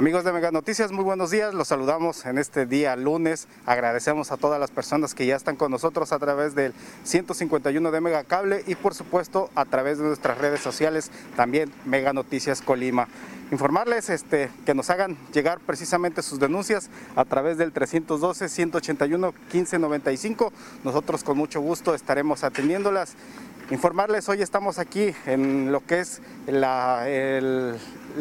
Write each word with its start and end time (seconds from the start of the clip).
Amigos 0.00 0.24
de 0.24 0.32
Mega 0.32 0.50
Noticias, 0.50 0.90
muy 0.92 1.04
buenos 1.04 1.30
días. 1.30 1.52
Los 1.52 1.68
saludamos 1.68 2.24
en 2.24 2.38
este 2.38 2.64
día 2.64 2.96
lunes. 2.96 3.48
Agradecemos 3.66 4.32
a 4.32 4.38
todas 4.38 4.58
las 4.58 4.70
personas 4.70 5.14
que 5.14 5.26
ya 5.26 5.36
están 5.36 5.56
con 5.56 5.70
nosotros 5.70 6.12
a 6.12 6.18
través 6.18 6.54
del 6.54 6.72
151 7.04 7.90
de 7.90 8.00
Mega 8.00 8.24
Cable 8.24 8.64
y 8.66 8.76
por 8.76 8.94
supuesto 8.94 9.50
a 9.54 9.66
través 9.66 9.98
de 9.98 10.04
nuestras 10.04 10.38
redes 10.38 10.60
sociales, 10.60 11.10
también 11.36 11.70
Mega 11.84 12.14
Noticias 12.14 12.62
Colima. 12.62 13.08
Informarles 13.52 14.08
este, 14.08 14.48
que 14.64 14.72
nos 14.72 14.88
hagan 14.88 15.18
llegar 15.34 15.60
precisamente 15.60 16.22
sus 16.22 16.40
denuncias 16.40 16.88
a 17.14 17.26
través 17.26 17.58
del 17.58 17.74
312-181-1595. 17.74 20.50
Nosotros 20.82 21.22
con 21.24 21.36
mucho 21.36 21.60
gusto 21.60 21.94
estaremos 21.94 22.42
atendiéndolas. 22.42 23.16
Informarles, 23.70 24.28
hoy 24.28 24.42
estamos 24.42 24.80
aquí 24.80 25.14
en 25.26 25.70
lo 25.70 25.86
que 25.86 26.00
es 26.00 26.20
la, 26.48 27.04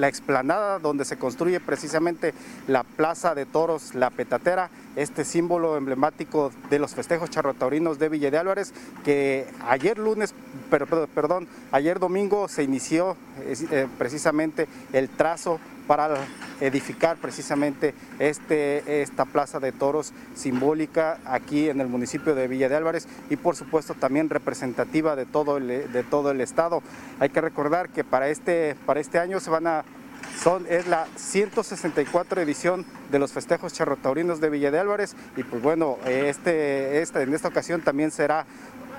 explanada 0.04 0.78
donde 0.78 1.06
se 1.06 1.18
construye 1.18 1.60
precisamente 1.60 2.36
la 2.68 2.84
Plaza 2.84 3.34
de 3.34 3.48
Toros, 3.48 3.96
la 3.96 4.12
Petatera, 4.12 4.70
este 4.96 5.26
símbolo 5.26 5.76
emblemático 5.76 6.52
de 6.70 6.78
los 6.78 6.94
festejos 6.94 7.32
charrotaurinos 7.32 7.98
de 7.98 8.10
Villa 8.10 8.30
de 8.30 8.38
Álvarez, 8.38 8.74
que 9.04 9.48
ayer 9.68 9.98
lunes, 9.98 10.36
per- 10.70 10.86
per- 10.86 11.08
perdón, 11.08 11.48
ayer 11.72 11.98
domingo 11.98 12.48
se 12.48 12.62
inició 12.62 13.18
eh, 13.40 13.88
precisamente 13.98 14.68
el 14.94 15.10
trazo 15.10 15.60
para 15.90 16.20
edificar 16.62 17.18
precisamente 17.18 17.96
este, 18.20 19.02
esta 19.02 19.26
plaza 19.26 19.60
de 19.60 19.72
toros 19.72 20.14
simbólica 20.36 21.18
aquí 21.26 21.68
en 21.68 21.82
el 21.82 21.88
municipio 21.88 22.36
de 22.36 22.48
Villa 22.48 22.70
de 22.70 22.76
Álvarez 22.76 23.08
y 23.32 23.38
por 23.38 23.56
supuesto 23.56 23.96
también 23.96 24.30
representativa 24.30 25.16
de 25.16 25.26
todo 25.26 25.58
el, 25.58 25.92
de 25.92 26.04
todo 26.04 26.30
el 26.30 26.42
estado. 26.42 26.84
Hay 27.20 27.30
que 27.30 27.42
recordar 27.42 27.90
que 27.90 28.04
para 28.04 28.30
este, 28.30 28.76
para 28.86 29.00
este 29.00 29.18
año 29.18 29.40
se 29.40 29.50
van 29.50 29.66
a 29.66 29.84
son, 30.40 30.68
es 30.70 30.86
la 30.86 31.08
164 31.16 32.40
edición 32.42 32.86
de 33.12 33.18
los 33.18 33.32
festejos 33.32 33.74
charrotaurinos 33.74 34.40
de 34.40 34.52
Villa 34.52 34.70
de 34.70 34.78
Álvarez 34.78 35.16
y 35.36 35.44
pues 35.44 35.60
bueno, 35.60 35.98
este, 36.06 37.02
esta, 37.02 37.24
en 37.24 37.34
esta 37.34 37.48
ocasión 37.48 37.82
también 37.82 38.12
será 38.12 38.46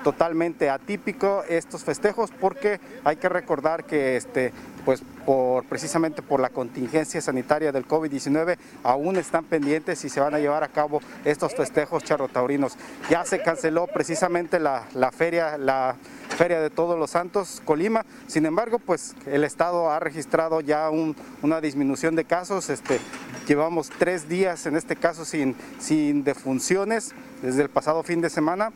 totalmente 0.03 0.69
atípico 0.69 1.43
estos 1.47 1.83
festejos 1.83 2.31
porque 2.31 2.79
hay 3.03 3.17
que 3.17 3.29
recordar 3.29 3.83
que 3.85 4.17
este 4.17 4.51
pues 4.85 5.03
por 5.25 5.63
precisamente 5.65 6.23
por 6.23 6.39
la 6.39 6.49
contingencia 6.49 7.21
sanitaria 7.21 7.71
del 7.71 7.87
COVID-19 7.87 8.57
aún 8.83 9.15
están 9.17 9.45
pendientes 9.45 10.03
y 10.03 10.09
se 10.09 10.19
van 10.19 10.33
a 10.33 10.39
llevar 10.39 10.63
a 10.63 10.69
cabo 10.69 11.01
estos 11.23 11.53
festejos 11.53 12.03
charrotaurinos. 12.03 12.75
Ya 13.09 13.23
se 13.25 13.43
canceló 13.43 13.85
precisamente 13.85 14.59
la, 14.59 14.85
feria 15.11 15.57
la 15.59 15.95
Feria 16.35 16.59
de 16.61 16.71
Todos 16.71 16.97
los 16.97 17.11
Santos 17.11 17.61
Colima. 17.65 18.03
Sin 18.25 18.47
embargo, 18.47 18.79
pues 18.79 19.13
el 19.27 19.43
estado 19.43 19.91
ha 19.91 19.99
registrado 19.99 20.61
ya 20.61 20.89
un- 20.89 21.15
una 21.43 21.61
disminución 21.61 22.15
de 22.15 22.23
casos. 22.25 22.69
Este, 22.71 22.99
llevamos 23.47 23.91
tres 23.99 24.27
días 24.27 24.65
en 24.65 24.75
este 24.75 24.95
caso 24.95 25.25
sin, 25.25 25.55
sin 25.79 26.23
defunciones 26.23 27.11
desde 27.43 27.61
el 27.61 27.69
pasado 27.69 28.01
fin 28.01 28.21
de 28.21 28.31
semana 28.31 28.71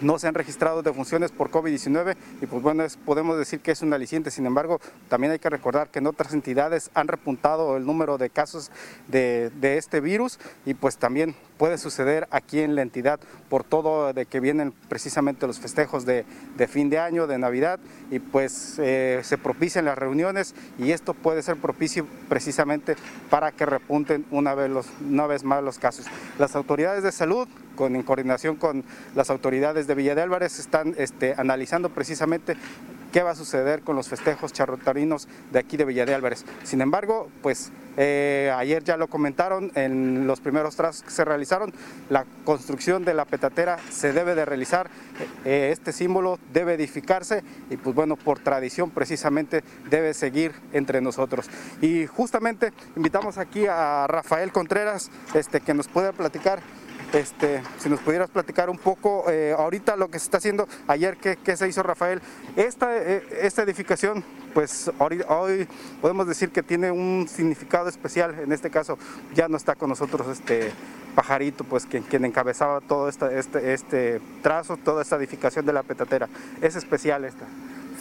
no 0.00 0.18
se 0.18 0.28
han 0.28 0.34
registrado 0.34 0.82
defunciones 0.82 1.30
por 1.32 1.50
COVID-19 1.50 2.16
y 2.40 2.46
pues 2.46 2.62
bueno, 2.62 2.84
es- 2.84 2.96
podemos 2.96 3.36
decir 3.38 3.60
que 3.60 3.70
es 3.72 3.82
un 3.82 3.92
aliciente. 3.92 4.30
Sin 4.30 4.46
embargo, 4.46 4.80
también 5.08 5.32
hay 5.32 5.38
que 5.38 5.50
recordar 5.50 5.88
que 5.90 5.98
en 5.98 6.06
otras 6.06 6.32
entidades 6.32 6.90
han 6.94 7.08
repuntado 7.08 7.76
el 7.76 7.84
número 7.86 8.18
de 8.18 8.30
casos 8.30 8.70
de, 9.08 9.50
de 9.60 9.76
este 9.78 10.00
virus 10.00 10.38
y 10.66 10.74
pues 10.74 10.96
también 10.98 11.34
puede 11.58 11.76
suceder 11.76 12.28
aquí 12.30 12.60
en 12.60 12.74
la 12.74 12.82
entidad 12.82 13.20
por 13.50 13.64
todo 13.64 14.12
de 14.12 14.26
que 14.26 14.40
vienen 14.40 14.72
precisamente 14.88 15.46
los 15.46 15.58
festejos 15.58 16.06
de, 16.06 16.24
fin 16.68 16.88
de 16.88 16.98
año, 16.98 17.26
de 17.26 17.38
Navidad 17.38 17.80
y 18.10 18.20
pues 18.20 18.78
eh, 18.78 19.20
se 19.22 19.36
propician 19.36 19.84
las 19.84 19.98
reuniones 19.98 20.54
y 20.78 20.92
esto 20.92 21.14
puede 21.14 21.42
ser 21.42 21.56
propicio 21.56 22.06
precisamente 22.28 22.96
para 23.28 23.52
que 23.52 23.66
repunten 23.66 24.24
una 24.30 24.54
vez, 24.54 24.70
los, 24.70 24.86
una 25.06 25.26
vez 25.26 25.44
más 25.44 25.62
los 25.62 25.78
casos. 25.78 26.06
Las 26.38 26.54
autoridades 26.56 27.02
de 27.02 27.12
salud 27.12 27.48
con, 27.78 27.94
en 27.94 28.02
coordinación 28.02 28.56
con 28.56 28.84
las 29.14 29.30
autoridades 29.30 29.86
de 29.86 29.94
Villa 29.94 30.14
de 30.14 30.22
Álvarez, 30.22 30.58
están 30.58 30.94
este, 30.98 31.34
analizando 31.36 31.90
precisamente 31.90 32.56
qué 33.12 33.22
va 33.22 33.30
a 33.30 33.34
suceder 33.34 33.82
con 33.82 33.96
los 33.96 34.08
festejos 34.08 34.52
charrotarinos 34.52 35.28
de 35.50 35.58
aquí 35.58 35.76
de 35.76 35.84
Villa 35.84 36.06
de 36.06 36.14
Álvarez. 36.14 36.44
Sin 36.64 36.80
embargo, 36.80 37.28
pues 37.42 37.70
eh, 37.96 38.52
ayer 38.56 38.84
ya 38.84 38.96
lo 38.96 39.08
comentaron 39.08 39.72
en 39.74 40.26
los 40.28 40.40
primeros 40.40 40.76
trazos 40.76 41.02
que 41.02 41.10
se 41.10 41.24
realizaron, 41.24 41.72
la 42.10 42.26
construcción 42.44 43.04
de 43.04 43.12
la 43.12 43.24
petatera 43.24 43.78
se 43.90 44.12
debe 44.12 44.36
de 44.36 44.44
realizar, 44.44 44.88
eh, 45.44 45.70
este 45.72 45.92
símbolo 45.92 46.38
debe 46.52 46.74
edificarse 46.74 47.42
y 47.70 47.76
pues 47.76 47.96
bueno, 47.96 48.14
por 48.14 48.38
tradición 48.38 48.90
precisamente 48.90 49.64
debe 49.90 50.14
seguir 50.14 50.52
entre 50.72 51.00
nosotros. 51.00 51.50
Y 51.80 52.06
justamente 52.06 52.72
invitamos 52.94 53.36
aquí 53.36 53.66
a 53.66 54.06
Rafael 54.06 54.52
Contreras, 54.52 55.10
este, 55.34 55.60
que 55.60 55.74
nos 55.74 55.88
pueda 55.88 56.12
platicar 56.12 56.60
este, 57.12 57.62
si 57.78 57.88
nos 57.88 58.00
pudieras 58.00 58.30
platicar 58.30 58.68
un 58.70 58.78
poco 58.78 59.30
eh, 59.30 59.54
ahorita 59.56 59.96
lo 59.96 60.10
que 60.10 60.18
se 60.18 60.24
está 60.24 60.38
haciendo, 60.38 60.68
ayer 60.86 61.16
qué, 61.16 61.56
se 61.56 61.68
hizo 61.68 61.82
Rafael. 61.82 62.20
Esta, 62.56 62.96
eh, 62.96 63.26
esta 63.40 63.62
edificación, 63.62 64.24
pues 64.54 64.90
hoy, 64.98 65.68
podemos 66.00 66.26
decir 66.26 66.50
que 66.50 66.62
tiene 66.62 66.90
un 66.90 67.26
significado 67.28 67.88
especial, 67.88 68.38
en 68.38 68.52
este 68.52 68.70
caso 68.70 68.98
ya 69.34 69.48
no 69.48 69.56
está 69.56 69.74
con 69.74 69.88
nosotros 69.88 70.26
este 70.28 70.72
pajarito, 71.14 71.64
pues 71.64 71.86
quien, 71.86 72.02
quien 72.02 72.24
encabezaba 72.24 72.80
todo 72.80 73.08
este, 73.08 73.72
este 73.72 74.20
trazo, 74.42 74.76
toda 74.76 75.02
esta 75.02 75.16
edificación 75.16 75.66
de 75.66 75.72
la 75.72 75.82
petatera. 75.82 76.28
Es 76.60 76.76
especial 76.76 77.24
esta. 77.24 77.44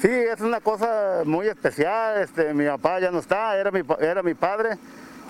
Sí, 0.01 0.09
es 0.09 0.41
una 0.41 0.61
cosa 0.61 1.23
muy 1.25 1.47
especial. 1.47 2.21
Este, 2.21 2.53
mi 2.53 2.65
papá 2.67 2.99
ya 2.99 3.09
no 3.09 3.19
está, 3.19 3.57
era 3.57 3.71
mi, 3.71 3.81
era 3.99 4.21
mi 4.21 4.35
padre 4.35 4.77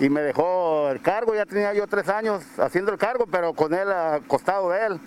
y 0.00 0.08
me 0.08 0.20
dejó 0.20 0.90
el 0.90 1.00
cargo. 1.00 1.34
Ya 1.34 1.46
tenía 1.46 1.72
yo 1.74 1.86
tres 1.86 2.08
años 2.08 2.42
haciendo 2.58 2.92
el 2.92 2.98
cargo, 2.98 3.26
pero 3.30 3.52
con 3.54 3.74
él 3.74 3.90
al 3.90 4.22
costado 4.22 4.70
de 4.70 4.86
él. 4.86 5.00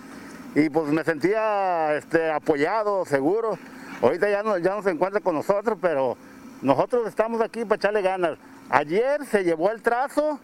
Y 0.54 0.68
pues 0.68 0.86
me 0.92 1.02
sentía 1.04 1.94
este, 1.96 2.30
apoyado, 2.30 3.04
seguro. 3.06 3.58
Ahorita 4.02 4.28
ya 4.28 4.42
no, 4.42 4.58
ya 4.58 4.74
no 4.74 4.82
se 4.82 4.90
encuentra 4.90 5.20
con 5.20 5.34
nosotros, 5.34 5.78
pero 5.80 6.16
nosotros 6.60 7.06
estamos 7.08 7.40
aquí 7.40 7.64
para 7.64 7.76
echarle 7.76 8.02
ganas. 8.02 8.38
Ayer 8.68 9.24
se 9.26 9.44
llevó 9.44 9.70
el 9.70 9.80
trazo, 9.82 10.38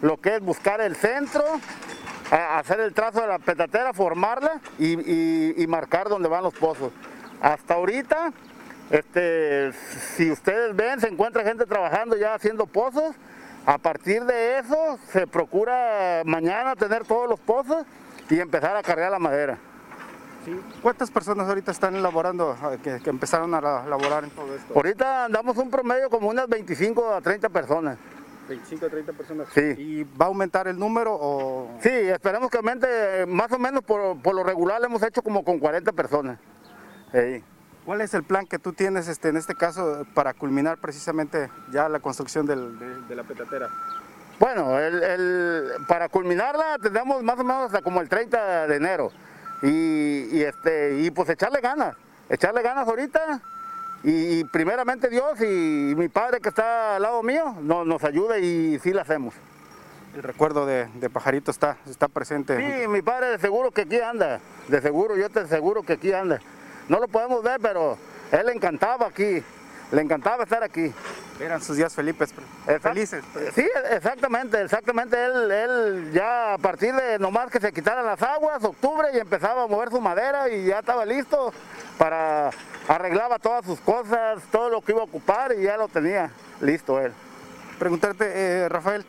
lo 0.00 0.20
que 0.20 0.36
es 0.36 0.40
buscar 0.40 0.80
el 0.80 0.96
centro, 0.96 1.44
hacer 2.30 2.80
el 2.80 2.92
trazo 2.94 3.20
de 3.20 3.26
la 3.28 3.38
petatera, 3.38 3.92
formarla 3.92 4.60
y, 4.78 4.98
y- 5.10 5.54
y 5.62 5.66
marcar 5.66 6.08
dónde 6.08 6.28
van 6.28 6.42
los 6.42 6.54
pozos. 6.54 6.92
Hasta 7.40 7.74
ahorita, 7.74 8.32
este, 8.90 9.72
si 10.16 10.30
ustedes 10.30 10.74
ven, 10.74 11.00
se 11.00 11.08
encuentra 11.08 11.44
gente 11.44 11.66
trabajando 11.66 12.16
ya 12.16 12.34
haciendo 12.34 12.66
pozos. 12.66 13.14
A 13.66 13.78
partir 13.78 14.24
de 14.24 14.58
eso, 14.58 14.98
se 15.12 15.26
procura 15.26 16.22
mañana 16.24 16.74
tener 16.74 17.04
todos 17.04 17.28
los 17.28 17.38
pozos 17.40 17.84
y 18.28 18.40
empezar 18.40 18.76
a 18.76 18.82
cargar 18.82 19.10
la 19.10 19.18
madera. 19.18 19.58
¿Cuántas 20.82 21.08
personas 21.12 21.48
ahorita 21.48 21.70
están 21.70 21.94
elaborando, 21.94 22.56
eh, 22.72 22.78
que, 22.82 22.98
que 23.00 23.10
empezaron 23.10 23.54
a 23.54 23.60
la- 23.60 23.86
laborar 23.86 24.24
en 24.24 24.30
todo 24.30 24.52
esto? 24.56 24.74
Ahorita 24.74 25.26
andamos 25.26 25.56
un 25.56 25.70
promedio 25.70 26.10
como 26.10 26.28
unas 26.28 26.48
25 26.48 27.14
a 27.14 27.20
30 27.20 27.48
personas. 27.48 27.96
25 28.48 28.86
o 28.86 28.88
30 28.90 29.12
personas. 29.12 29.46
Sí. 29.54 29.60
¿Y 29.78 30.02
va 30.02 30.24
a 30.24 30.28
aumentar 30.28 30.66
el 30.66 30.76
número 30.76 31.14
o...? 31.14 31.70
Sí, 31.80 31.88
esperemos 31.90 32.50
que 32.50 32.56
aumente, 32.56 33.24
más 33.28 33.52
o 33.52 33.58
menos 33.60 33.84
por, 33.84 34.20
por 34.20 34.34
lo 34.34 34.42
regular 34.42 34.82
hemos 34.84 35.00
hecho 35.04 35.22
como 35.22 35.44
con 35.44 35.60
40 35.60 35.92
personas. 35.92 36.38
Sí. 37.12 37.44
¿Cuál 37.84 38.00
es 38.00 38.14
el 38.14 38.22
plan 38.22 38.46
que 38.46 38.58
tú 38.58 38.72
tienes 38.72 39.08
este, 39.08 39.28
en 39.28 39.36
este 39.36 39.54
caso 39.54 40.06
para 40.14 40.34
culminar 40.34 40.78
precisamente 40.78 41.50
ya 41.72 41.88
la 41.88 41.98
construcción 41.98 42.46
del- 42.46 42.78
de, 42.78 43.00
de 43.08 43.14
la 43.16 43.24
petatera? 43.24 43.68
Bueno, 44.38 44.78
el- 44.78 45.02
el- 45.02 45.72
para 45.88 46.08
culminarla 46.08 46.78
tendremos 46.80 47.22
más 47.22 47.38
o 47.38 47.44
menos 47.44 47.66
hasta 47.66 47.82
como 47.82 48.00
el 48.00 48.08
30 48.08 48.66
de 48.68 48.76
enero. 48.76 49.10
Y, 49.62 50.28
y, 50.36 50.42
este, 50.42 50.98
y 51.00 51.10
pues 51.10 51.28
echarle 51.28 51.60
ganas, 51.60 51.96
echarle 52.28 52.62
ganas 52.62 52.86
ahorita. 52.88 53.40
Y, 54.04 54.40
y 54.40 54.44
primeramente 54.44 55.08
Dios 55.08 55.40
y 55.40 55.94
mi 55.96 56.08
padre 56.08 56.40
que 56.40 56.48
está 56.48 56.96
al 56.96 57.02
lado 57.02 57.22
mío 57.22 57.56
no- 57.62 57.84
nos 57.84 58.02
ayude 58.04 58.40
y 58.40 58.78
sí 58.80 58.92
la 58.92 59.02
hacemos. 59.02 59.34
El 60.16 60.22
recuerdo 60.22 60.66
de, 60.66 60.86
de 60.94 61.08
Pajarito 61.10 61.50
está, 61.50 61.76
está 61.88 62.06
presente. 62.08 62.56
Sí, 62.82 62.88
mi 62.88 63.00
padre 63.02 63.28
de 63.30 63.38
seguro 63.38 63.70
que 63.70 63.82
aquí 63.82 63.98
anda, 64.00 64.40
de 64.68 64.80
seguro, 64.82 65.16
yo 65.16 65.30
te 65.30 65.40
aseguro 65.40 65.82
que 65.82 65.94
aquí 65.94 66.12
anda. 66.12 66.38
No 66.88 66.98
lo 66.98 67.08
podemos 67.08 67.42
ver, 67.42 67.60
pero 67.60 67.96
él 68.30 68.46
le 68.46 68.52
encantaba 68.52 69.06
aquí, 69.06 69.42
le 69.90 70.02
encantaba 70.02 70.44
estar 70.44 70.62
aquí. 70.62 70.92
Eran 71.40 71.60
sus 71.60 71.76
días 71.76 71.94
felices. 71.94 72.32
felices. 72.80 73.24
Sí, 73.54 73.66
exactamente, 73.90 74.62
exactamente. 74.62 75.16
Él, 75.24 75.50
él 75.50 76.10
ya 76.12 76.54
a 76.54 76.58
partir 76.58 76.94
de 76.94 77.18
nomás 77.18 77.50
que 77.50 77.58
se 77.58 77.72
quitaran 77.72 78.06
las 78.06 78.22
aguas, 78.22 78.62
octubre, 78.62 79.08
y 79.12 79.18
empezaba 79.18 79.64
a 79.64 79.66
mover 79.66 79.90
su 79.90 80.00
madera 80.00 80.48
y 80.48 80.66
ya 80.66 80.80
estaba 80.80 81.04
listo 81.04 81.52
para 81.98 82.50
arreglaba 82.88 83.38
todas 83.38 83.64
sus 83.64 83.80
cosas, 83.80 84.42
todo 84.50 84.68
lo 84.68 84.80
que 84.80 84.92
iba 84.92 85.00
a 85.00 85.04
ocupar 85.04 85.54
y 85.58 85.62
ya 85.62 85.76
lo 85.76 85.88
tenía 85.88 86.30
listo 86.60 87.00
él. 87.00 87.12
Preguntarte, 87.78 88.30
eh, 88.34 88.68
Rafael, 88.68 89.04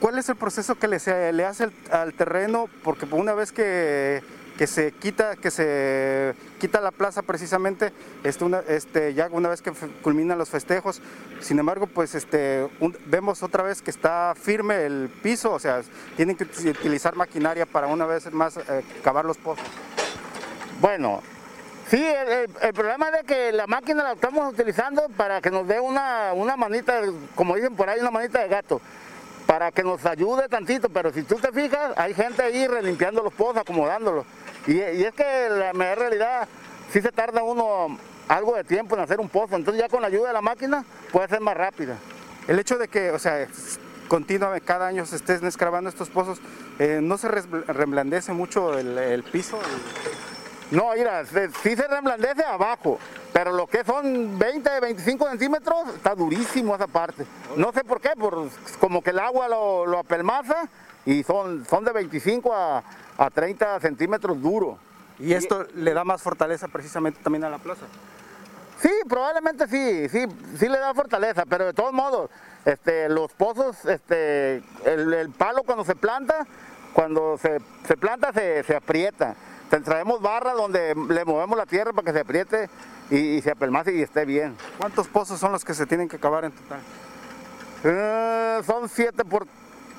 ¿cuál 0.00 0.18
es 0.18 0.28
el 0.28 0.36
proceso 0.36 0.74
que 0.74 0.88
le, 0.88 0.98
le 1.32 1.44
hace 1.44 1.70
al 1.90 2.14
terreno? 2.14 2.68
Porque 2.82 3.06
una 3.10 3.34
vez 3.34 3.52
que 3.52 4.22
que 4.58 4.66
se 4.66 4.90
quita, 4.90 5.36
que 5.36 5.52
se 5.52 6.34
quita 6.58 6.80
la 6.80 6.90
plaza 6.90 7.22
precisamente, 7.22 7.92
este, 8.24 8.44
este, 8.66 9.14
ya 9.14 9.28
una 9.30 9.48
vez 9.48 9.62
que 9.62 9.70
culminan 10.02 10.36
los 10.36 10.50
festejos. 10.50 11.00
Sin 11.40 11.60
embargo, 11.60 11.86
pues 11.86 12.16
este, 12.16 12.68
vemos 13.06 13.44
otra 13.44 13.62
vez 13.62 13.80
que 13.80 13.92
está 13.92 14.34
firme 14.34 14.84
el 14.84 15.10
piso, 15.22 15.52
o 15.52 15.60
sea, 15.60 15.82
tienen 16.16 16.36
que 16.36 16.42
utilizar 16.44 17.14
maquinaria 17.14 17.66
para 17.66 17.86
una 17.86 18.04
vez 18.04 18.30
más 18.32 18.56
eh, 18.56 18.82
cavar 19.04 19.24
los 19.24 19.36
pozos. 19.38 19.64
Bueno, 20.80 21.22
sí, 21.88 22.04
el, 22.60 22.74
problema 22.74 23.10
es 23.10 23.24
que 23.26 23.52
la 23.52 23.68
máquina 23.68 24.02
la 24.02 24.12
estamos 24.14 24.52
utilizando 24.52 25.08
para 25.16 25.40
que 25.40 25.52
nos 25.52 25.68
dé 25.68 25.78
una, 25.78 26.32
una 26.34 26.56
manita, 26.56 27.00
como 27.36 27.54
dicen 27.54 27.76
por 27.76 27.88
ahí, 27.88 28.00
una 28.00 28.10
manita 28.10 28.40
de 28.40 28.48
gato 28.48 28.80
para 29.48 29.72
que 29.72 29.82
nos 29.82 30.04
ayude 30.04 30.46
tantito, 30.46 30.90
pero 30.90 31.10
si 31.10 31.22
tú 31.22 31.36
te 31.36 31.50
fijas, 31.52 31.94
hay 31.96 32.12
gente 32.12 32.42
ahí 32.42 32.66
relimpiando 32.66 33.22
los 33.22 33.32
pozos, 33.32 33.56
acomodándolos. 33.56 34.26
Y, 34.66 34.78
es 34.78 35.14
que 35.14 35.48
la, 35.48 35.70
en 35.70 35.98
realidad 35.98 36.46
sí 36.92 37.00
se 37.00 37.10
tarda 37.10 37.42
uno 37.42 37.98
algo 38.28 38.54
de 38.54 38.64
tiempo 38.64 38.94
en 38.94 39.00
hacer 39.00 39.18
un 39.18 39.30
pozo, 39.30 39.56
entonces 39.56 39.80
ya 39.80 39.88
con 39.88 40.02
la 40.02 40.08
ayuda 40.08 40.28
de 40.28 40.34
la 40.34 40.42
máquina 40.42 40.84
puede 41.10 41.28
ser 41.28 41.40
más 41.40 41.56
rápida. 41.56 41.96
El 42.46 42.58
hecho 42.58 42.76
de 42.76 42.88
que, 42.88 43.10
o 43.10 43.18
sea, 43.18 43.48
continuamente 44.06 44.66
cada 44.66 44.86
año 44.86 45.06
se 45.06 45.16
estén 45.16 45.46
escarbando 45.46 45.88
estos 45.88 46.10
pozos, 46.10 46.42
eh, 46.78 47.00
¿no 47.02 47.16
se 47.16 47.28
reblandece 47.28 48.34
mucho 48.34 48.78
el, 48.78 49.22
piso? 49.32 49.58
No, 50.70 50.92
mira, 50.94 51.24
sí 51.24 51.76
se 51.76 51.88
reblandece 51.88 52.44
abajo, 52.44 52.98
pero 53.32 53.52
lo 53.52 53.66
que 53.66 53.84
son 53.84 54.38
20, 54.38 54.80
25 54.80 55.28
centímetros, 55.30 55.94
está 55.94 56.14
durísimo 56.14 56.74
esa 56.74 56.86
parte. 56.86 57.24
No 57.56 57.72
sé 57.72 57.84
por 57.84 58.00
qué, 58.00 58.10
por, 58.18 58.48
como 58.78 59.02
que 59.02 59.10
el 59.10 59.18
agua 59.18 59.48
lo, 59.48 59.86
lo 59.86 59.98
apelmaza 59.98 60.68
y 61.06 61.22
son, 61.22 61.64
son 61.66 61.84
de 61.84 61.92
25 61.92 62.54
a, 62.54 62.82
a 63.16 63.30
30 63.30 63.80
centímetros 63.80 64.40
duro. 64.42 64.78
¿Y 65.18 65.32
esto 65.32 65.66
le 65.74 65.94
da 65.94 66.04
más 66.04 66.22
fortaleza 66.22 66.68
precisamente 66.68 67.20
también 67.22 67.44
a 67.44 67.50
la 67.50 67.58
plaza? 67.58 67.86
Sí, 68.80 68.90
probablemente 69.08 69.66
sí, 69.66 70.08
sí, 70.08 70.26
sí 70.56 70.68
le 70.68 70.78
da 70.78 70.94
fortaleza, 70.94 71.44
pero 71.48 71.66
de 71.66 71.72
todos 71.72 71.92
modos, 71.92 72.30
este, 72.64 73.08
los 73.08 73.32
pozos, 73.32 73.84
este, 73.86 74.62
el, 74.84 75.30
palo 75.36 75.64
cuando 75.64 75.84
se 75.84 75.96
planta, 75.96 76.46
cuando 76.92 77.36
se, 77.38 77.58
planta 77.96 78.32
se, 78.32 78.76
aprieta. 78.76 79.34
Traemos 79.68 80.20
barra 80.20 80.52
donde 80.52 80.94
le 80.94 81.24
movemos 81.24 81.56
la 81.56 81.66
tierra 81.66 81.92
para 81.92 82.06
que 82.06 82.12
se 82.12 82.20
apriete 82.20 82.70
y, 83.10 83.40
se 83.42 83.50
apelmace 83.50 83.94
y 83.94 84.02
esté 84.02 84.24
bien. 84.24 84.56
¿Cuántos 84.78 85.08
pozos 85.08 85.38
son 85.38 85.52
los 85.52 85.64
que 85.64 85.74
se 85.74 85.86
tienen 85.86 86.08
que 86.08 86.18
cavar 86.18 86.44
en 86.44 86.52
total? 86.52 86.80
Eh, 87.84 88.60
son 88.66 88.88
7 88.88 89.24
por 89.24 89.46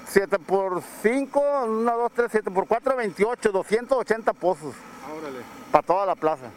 7 0.08 0.40
por 0.40 0.82
5, 1.04 1.64
1, 1.66 1.98
2, 1.98 2.12
3, 2.16 2.28
7 2.32 2.52
por 2.52 2.68
4, 2.68 2.96
28, 2.96 3.52
280 3.52 4.34
pozos. 4.34 4.74
Órale. 5.18 5.40
Para 5.72 5.86
toda 5.86 6.06
la 6.06 6.16
plaza. 6.16 6.48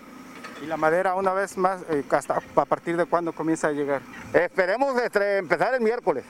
¿Y 0.63 0.67
la 0.67 0.77
madera 0.77 1.15
una 1.17 1.33
vez 1.33 1.59
más, 1.59 1.83
eh, 1.91 2.05
hasta 2.11 2.41
a 2.57 2.65
partir 2.65 2.97
de 2.97 3.05
cuándo 3.05 3.33
comienza 3.33 3.69
a 3.69 3.73
llegar? 3.73 4.01
Esperemos 4.33 4.99
este, 5.03 5.39
empezar 5.39 5.75
el 5.75 5.81
miércoles. 5.81 6.25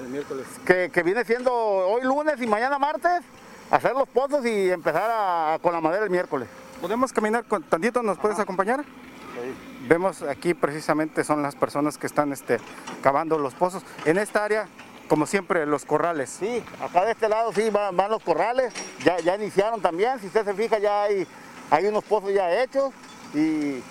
El 0.00 0.08
miércoles. 0.08 0.46
Que, 0.64 0.90
que, 0.92 1.02
viene 1.02 1.24
siendo 1.24 1.52
hoy 1.52 2.02
lunes 2.02 2.40
y 2.40 2.46
mañana 2.46 2.78
martes, 2.78 3.22
hacer 3.70 3.92
los 3.92 4.08
pozos 4.08 4.44
y 4.46 4.70
empezar 4.70 5.10
a, 5.10 5.58
con 5.60 5.72
la 5.72 5.80
madera 5.80 6.04
el 6.04 6.10
miércoles. 6.10 6.48
¿Podemos 6.80 7.12
caminar 7.12 7.44
con, 7.44 7.62
tantito? 7.62 8.02
¿Nos 8.02 8.18
puedes 8.18 8.38
acompañar? 8.38 8.84
Sí. 8.84 9.86
Vemos 9.88 10.22
aquí 10.22 10.54
precisamente 10.54 11.24
son 11.24 11.42
las 11.42 11.54
personas 11.54 11.98
que 11.98 12.06
están 12.06 12.32
este, 12.32 12.58
cavando 13.02 13.38
los 13.38 13.54
pozos. 13.54 13.82
En 14.04 14.18
esta 14.18 14.44
área 14.44 14.68
como 15.08 15.26
siempre, 15.26 15.66
los 15.66 15.84
corrales. 15.84 16.30
Sí, 16.38 16.62
acá 16.80 17.04
de 17.04 17.12
este 17.12 17.28
lado 17.28 17.52
sí 17.52 17.70
van, 17.70 17.96
los 18.10 18.22
corrales, 18.22 18.72
ya, 19.02 19.18
ya, 19.18 19.34
iniciaron 19.36 19.80
también, 19.80 20.20
si 20.20 20.26
usted 20.26 20.44
se 20.44 20.54
fija 20.54 20.78
ya 20.78 21.04
hay, 21.04 21.26
hay 21.70 21.86
unos 21.86 22.04
pozos 22.04 22.32
ya 22.32 22.62
hechos 22.62 22.92
y, 23.34 23.82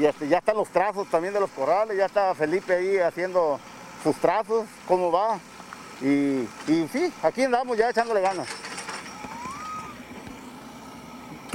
este, 0.00 0.28
ya 0.28 0.38
están 0.38 0.56
los 0.56 0.68
trazos 0.68 1.08
también 1.08 1.32
de 1.32 1.40
los 1.40 1.50
corrales, 1.50 1.96
ya 1.96 2.04
está 2.04 2.34
Felipe 2.34 2.74
ahí 2.74 2.98
haciendo 2.98 3.58
sus 4.02 4.14
trazos, 4.16 4.66
cómo 4.86 5.10
va. 5.10 5.38
Y, 6.02 6.46
y 6.70 6.88
sí, 6.92 7.10
aquí 7.22 7.44
andamos 7.44 7.78
ya 7.78 7.88
echándole 7.88 8.20
ganas. 8.20 8.46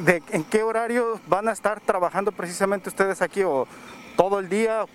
¿De, 0.05 0.23
¿En 0.31 0.43
qué 0.43 0.63
horario 0.63 1.19
van 1.27 1.47
a 1.47 1.51
estar 1.51 1.79
trabajando 1.79 2.31
precisamente 2.31 2.89
ustedes 2.89 3.21
aquí 3.21 3.43
o 3.43 3.67
todo 4.17 4.39
el 4.39 4.49
día? 4.49 4.85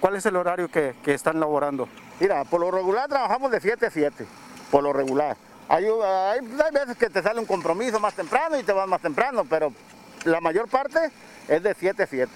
¿Cuál 0.00 0.16
es 0.16 0.26
el 0.26 0.36
horario 0.36 0.68
que, 0.68 0.94
que 1.04 1.14
están 1.14 1.38
laborando? 1.40 1.88
Mira, 2.18 2.44
por 2.44 2.60
lo 2.60 2.70
regular 2.70 3.08
trabajamos 3.08 3.50
de 3.50 3.60
7 3.60 3.86
a 3.86 3.90
7, 3.90 4.26
por 4.70 4.82
lo 4.82 4.92
regular. 4.92 5.36
Hay, 5.68 5.84
hay, 5.84 6.40
veces 6.72 6.96
que 6.96 7.10
te 7.10 7.22
sale 7.22 7.40
un 7.40 7.46
compromiso 7.46 7.98
más 7.98 8.14
temprano 8.14 8.58
y 8.58 8.62
te 8.62 8.72
vas 8.72 8.88
más 8.88 9.00
temprano, 9.00 9.44
pero 9.48 9.72
la 10.24 10.40
mayor 10.40 10.68
parte 10.68 11.10
es 11.48 11.62
de 11.62 11.74
7 11.74 12.02
a 12.02 12.06
7. 12.06 12.32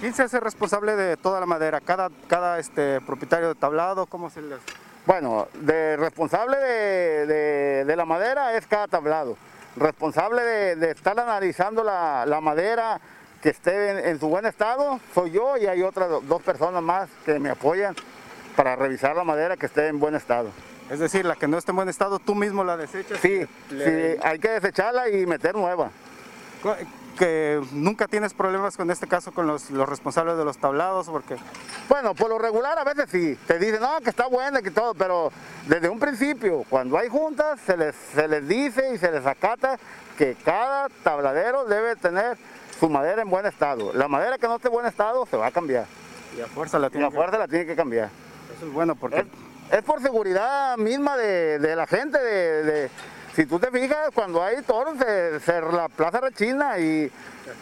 ¿Quién 0.00 0.14
se 0.14 0.22
hace 0.22 0.40
responsable 0.40 0.96
de 0.96 1.16
toda 1.16 1.40
la 1.40 1.46
madera? 1.46 1.80
¿Cada, 1.80 2.08
cada 2.28 2.58
este, 2.58 3.00
propietario 3.00 3.48
de 3.48 3.54
tablado? 3.54 4.06
¿Cómo 4.06 4.30
se 4.30 4.42
les...? 4.42 4.60
Bueno, 5.06 5.48
de 5.54 5.96
responsable 5.96 6.56
de, 6.56 7.94
la 7.96 8.04
madera 8.04 8.54
es 8.54 8.66
cada 8.66 8.86
tablado. 8.86 9.36
Responsable 9.78 10.42
de, 10.76 10.90
estar 10.90 11.18
analizando 11.18 11.84
la, 11.84 12.40
madera 12.42 13.00
que 13.42 13.50
esté 13.50 14.10
en, 14.10 14.18
su 14.18 14.28
buen 14.28 14.46
estado 14.46 14.98
soy 15.14 15.30
yo 15.30 15.56
y 15.56 15.66
hay 15.66 15.82
otras 15.82 16.08
dos 16.26 16.42
personas 16.42 16.82
más 16.82 17.08
que 17.24 17.38
me 17.38 17.50
apoyan 17.50 17.94
para 18.56 18.74
revisar 18.74 19.14
la 19.14 19.24
madera 19.24 19.56
que 19.56 19.66
esté 19.66 19.88
en 19.88 20.00
buen 20.00 20.14
estado. 20.14 20.50
Es 20.90 20.98
decir, 20.98 21.24
la 21.24 21.36
que 21.36 21.46
no 21.46 21.58
esté 21.58 21.70
en 21.70 21.76
buen 21.76 21.88
estado, 21.88 22.18
tú 22.18 22.34
mismo 22.34 22.64
la 22.64 22.76
desechas. 22.76 23.20
Sí, 23.20 23.46
sí 23.68 23.76
hay 24.22 24.38
que 24.38 24.48
desecharla 24.48 25.08
y 25.10 25.26
meter 25.26 25.54
nueva. 25.54 25.90
Que 27.18 27.60
nunca 27.72 28.06
tienes 28.06 28.32
problemas 28.32 28.76
con 28.76 28.90
este 28.90 29.08
caso 29.08 29.32
con 29.32 29.46
los, 29.46 29.70
responsables 29.70 30.36
de 30.36 30.44
los 30.44 30.58
tablados, 30.58 31.08
porque... 31.08 31.36
Bueno, 31.88 32.14
por 32.14 32.28
lo 32.28 32.38
regular 32.38 32.78
a 32.78 32.84
veces 32.84 33.06
sí, 33.10 33.36
te 33.46 33.58
dicen, 33.58 33.80
no, 33.80 34.00
que 34.00 34.10
está 34.10 34.28
buena, 34.28 34.62
que 34.62 34.70
todo, 34.70 34.94
pero 34.94 35.32
desde 35.66 35.88
un 35.88 35.98
principio, 35.98 36.64
cuando 36.70 36.96
hay 36.96 37.08
juntas, 37.08 37.58
se 37.66 37.76
les, 37.76 37.94
se 38.14 38.28
les 38.28 38.46
dice 38.46 38.94
y 38.94 38.98
se 38.98 39.10
les 39.10 39.26
acata 39.26 39.78
que 40.16 40.36
cada 40.44 40.88
tabladero 41.02 41.64
debe 41.64 41.96
tener 41.96 42.38
su 42.78 42.88
madera 42.88 43.22
en 43.22 43.30
buen 43.30 43.46
estado. 43.46 43.92
La 43.92 44.08
madera 44.08 44.38
que 44.38 44.46
no 44.46 44.56
esté 44.56 44.68
en 44.68 44.74
buen 44.74 44.86
estado 44.86 45.26
se 45.26 45.36
va 45.36 45.46
a 45.46 45.50
cambiar. 45.50 45.86
Y 46.36 46.40
a 46.40 46.46
fuerza 46.46 46.78
la 46.78 46.90
tiene, 46.90 47.06
y 47.06 47.08
a 47.08 47.10
fuerza 47.10 47.38
la 47.38 47.48
tiene 47.48 47.66
que 47.66 47.74
cambiar. 47.74 48.10
Eso 48.56 48.66
es 48.66 48.72
bueno 48.72 48.94
porque... 48.94 49.26
Es, 49.70 49.82
por 49.82 50.00
seguridad 50.00 50.76
misma 50.78 51.16
de, 51.16 51.74
la 51.76 51.86
gente, 51.86 52.18
de, 52.18 52.90
si 53.34 53.46
tú 53.46 53.58
te 53.58 53.70
fijas, 53.70 54.10
cuando 54.14 54.42
hay 54.42 54.62
toros, 54.62 54.96
se, 54.98 55.60
la 55.60 55.88
plaza 55.88 56.20
rechina 56.20 56.78
y, 56.78 57.10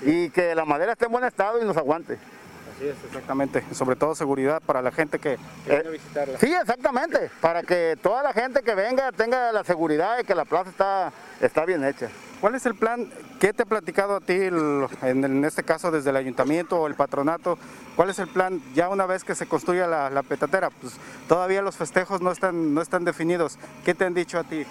y 0.02 0.30
que 0.30 0.54
la 0.54 0.64
madera 0.64 0.92
esté 0.92 1.06
en 1.06 1.12
buen 1.12 1.25
estado 1.25 1.61
y 1.61 1.64
nos 1.64 1.76
aguante. 1.76 2.18
Así 2.76 2.88
es, 2.88 2.96
exactamente. 3.06 3.64
Sobre 3.73 3.96
todo 3.96 4.14
seguridad 4.14 4.61
para 4.61 4.82
la 4.82 4.90
gente 4.90 5.18
que, 5.18 5.38
viene 5.66 5.88
a 5.88 5.90
visitarla. 5.90 6.38
Sí, 6.38 6.52
exactamente. 6.52 7.30
Para 7.40 7.62
que 7.62 7.96
toda 8.02 8.23
la 8.23 8.32
gente 8.35 8.62
que 8.62 8.75
venga 8.75 9.12
tenga 9.12 9.50
la 9.52 9.64
seguridad 9.64 10.18
de 10.18 10.25
que 10.25 10.35
la 10.35 10.44
plaza 10.44 10.70
está, 10.70 11.12
está 11.40 11.64
bien 11.64 11.85
hecha. 11.85 12.08
¿Cuál 12.40 12.54
es 12.54 12.66
el 12.66 12.75
plan? 12.75 13.11
¿Qué 13.40 13.54
te 13.54 13.62
ha 13.62 13.66
platicado 13.66 14.16
a 14.16 14.20
ti, 14.20 14.35
en, 14.35 15.44
este 15.44 15.62
caso 15.62 15.90
desde 15.90 16.11
el 16.11 16.16
ayuntamiento 16.16 16.78
o 16.78 16.87
el 16.87 16.94
patronato? 16.94 17.58
¿Cuál 17.96 18.11
es 18.11 18.18
el 18.18 18.28
plan 18.28 18.61
ya 18.75 18.90
una 18.90 19.06
vez 19.06 19.25
que 19.25 19.35
se 19.35 19.46
construya 19.46 19.87
la, 19.87 20.23
petatera? 20.23 20.68
Pues 20.68 20.94
todavía 21.28 21.62
los 21.62 21.76
festejos 21.76 22.20
no 22.20 22.30
están, 22.30 22.75
no 22.75 22.82
están 22.82 23.04
definidos. 23.04 23.58
¿Qué 23.87 23.94
te 23.94 24.04
han 24.04 24.12
dicho 24.12 24.38
a 24.38 24.44
ti? 24.44 24.66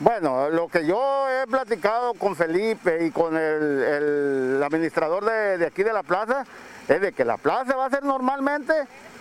Bueno, 0.00 0.48
lo 0.48 0.68
que 0.68 0.86
yo 0.86 1.28
he 1.28 1.46
platicado 1.46 2.14
con 2.14 2.34
Felipe 2.34 3.04
y 3.04 3.10
con 3.10 3.36
el, 3.36 4.58
administrador 4.64 5.26
de, 5.26 5.66
aquí 5.66 5.82
de 5.82 5.92
la 5.92 6.02
plaza 6.02 6.46
es 6.88 7.02
de 7.02 7.12
que 7.12 7.22
la 7.22 7.36
plaza 7.36 7.76
va 7.76 7.84
a 7.84 7.90
ser 7.90 8.02
normalmente 8.02 8.72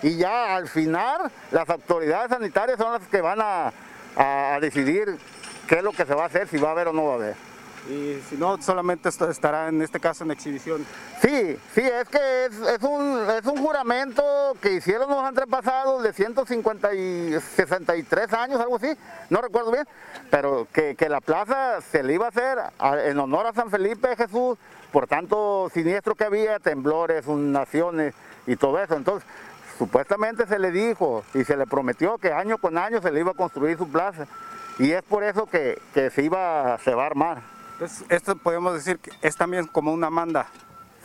y 0.02 0.16
ya 0.16 0.56
al 0.56 0.70
final 0.70 1.30
las 1.52 1.70
autoridades 1.70 2.30
sanitarias 2.30 2.78
son 2.78 2.94
las 2.94 3.02
que 3.10 3.20
van 3.20 3.40
a, 3.42 3.74
decidir 4.62 5.18
qué 5.68 5.76
es 5.76 5.84
lo 5.84 5.92
que 5.92 6.06
se 6.06 6.14
va 6.14 6.24
a 6.24 6.28
hacer, 6.28 6.48
si 6.48 6.58
va 6.58 6.70
a 6.70 6.72
haber 6.72 6.88
o 6.88 6.94
no 6.94 7.06
va 7.06 7.12
a 7.12 7.16
haber. 7.16 7.49
Y 7.88 8.20
si 8.30 8.36
no, 8.36 8.62
solamente 8.62 9.10
estará 9.10 9.70
en 9.70 9.82
este 9.82 10.00
caso 10.00 10.24
en 10.24 10.32
exhibición. 10.32 10.86
Sí, 11.22 11.58
sí, 11.74 11.82
es 11.82 12.08
que 12.10 12.46
es, 12.46 12.84
un, 12.84 13.26
es 13.30 13.46
un 13.46 13.58
juramento 13.58 14.24
que 14.62 14.74
hicieron 14.74 15.10
los 15.10 15.24
antepasados 15.24 16.04
de 16.04 16.14
150 16.14 16.94
y 16.94 17.40
63 17.40 18.34
años, 18.34 18.60
algo 18.60 18.76
así, 18.76 18.90
no 19.30 19.42
recuerdo 19.42 19.72
bien, 19.72 19.88
pero 20.30 20.68
que, 20.74 20.96
la 21.10 21.22
plaza 21.22 21.82
se 21.82 22.04
le 22.04 22.14
iba 22.14 22.26
a 22.26 22.30
hacer 22.30 22.60
en 23.06 23.18
honor 23.20 23.48
a 23.48 23.54
San 23.54 23.72
Felipe 23.72 24.16
Jesús, 24.16 24.58
por 24.92 25.08
tanto 25.08 25.72
siniestro 25.74 26.14
que 26.14 26.26
había, 26.26 26.60
temblores, 26.60 27.26
naciones 27.28 28.14
y 28.46 28.56
todo 28.56 28.80
eso. 28.80 28.96
Entonces, 28.96 29.28
supuestamente 29.80 30.46
se 30.46 30.60
le 30.60 30.72
dijo 30.72 31.24
y 31.34 31.44
se 31.44 31.58
le 31.58 31.66
prometió 31.66 32.20
que 32.20 32.32
año 32.32 32.60
con 32.60 32.78
año 32.78 33.02
se 33.02 33.12
le 33.12 33.22
iba 33.22 33.32
a 33.32 33.36
construir 33.36 33.78
su 33.78 33.88
plaza. 33.88 34.28
Y 34.78 34.92
es 34.92 35.02
por 35.02 35.24
eso 35.24 35.48
que, 35.48 35.82
que 35.94 36.12
se, 36.12 36.22
iba, 36.22 36.78
se 36.84 36.94
va 36.94 37.04
a 37.04 37.08
armar. 37.08 37.59
Entonces, 37.80 38.06
esto 38.10 38.36
podemos 38.36 38.74
decir 38.74 39.00
que 39.00 39.10
es 39.22 39.38
también 39.38 39.66
como 39.66 39.94
una 39.94 40.10
manda. 40.10 40.48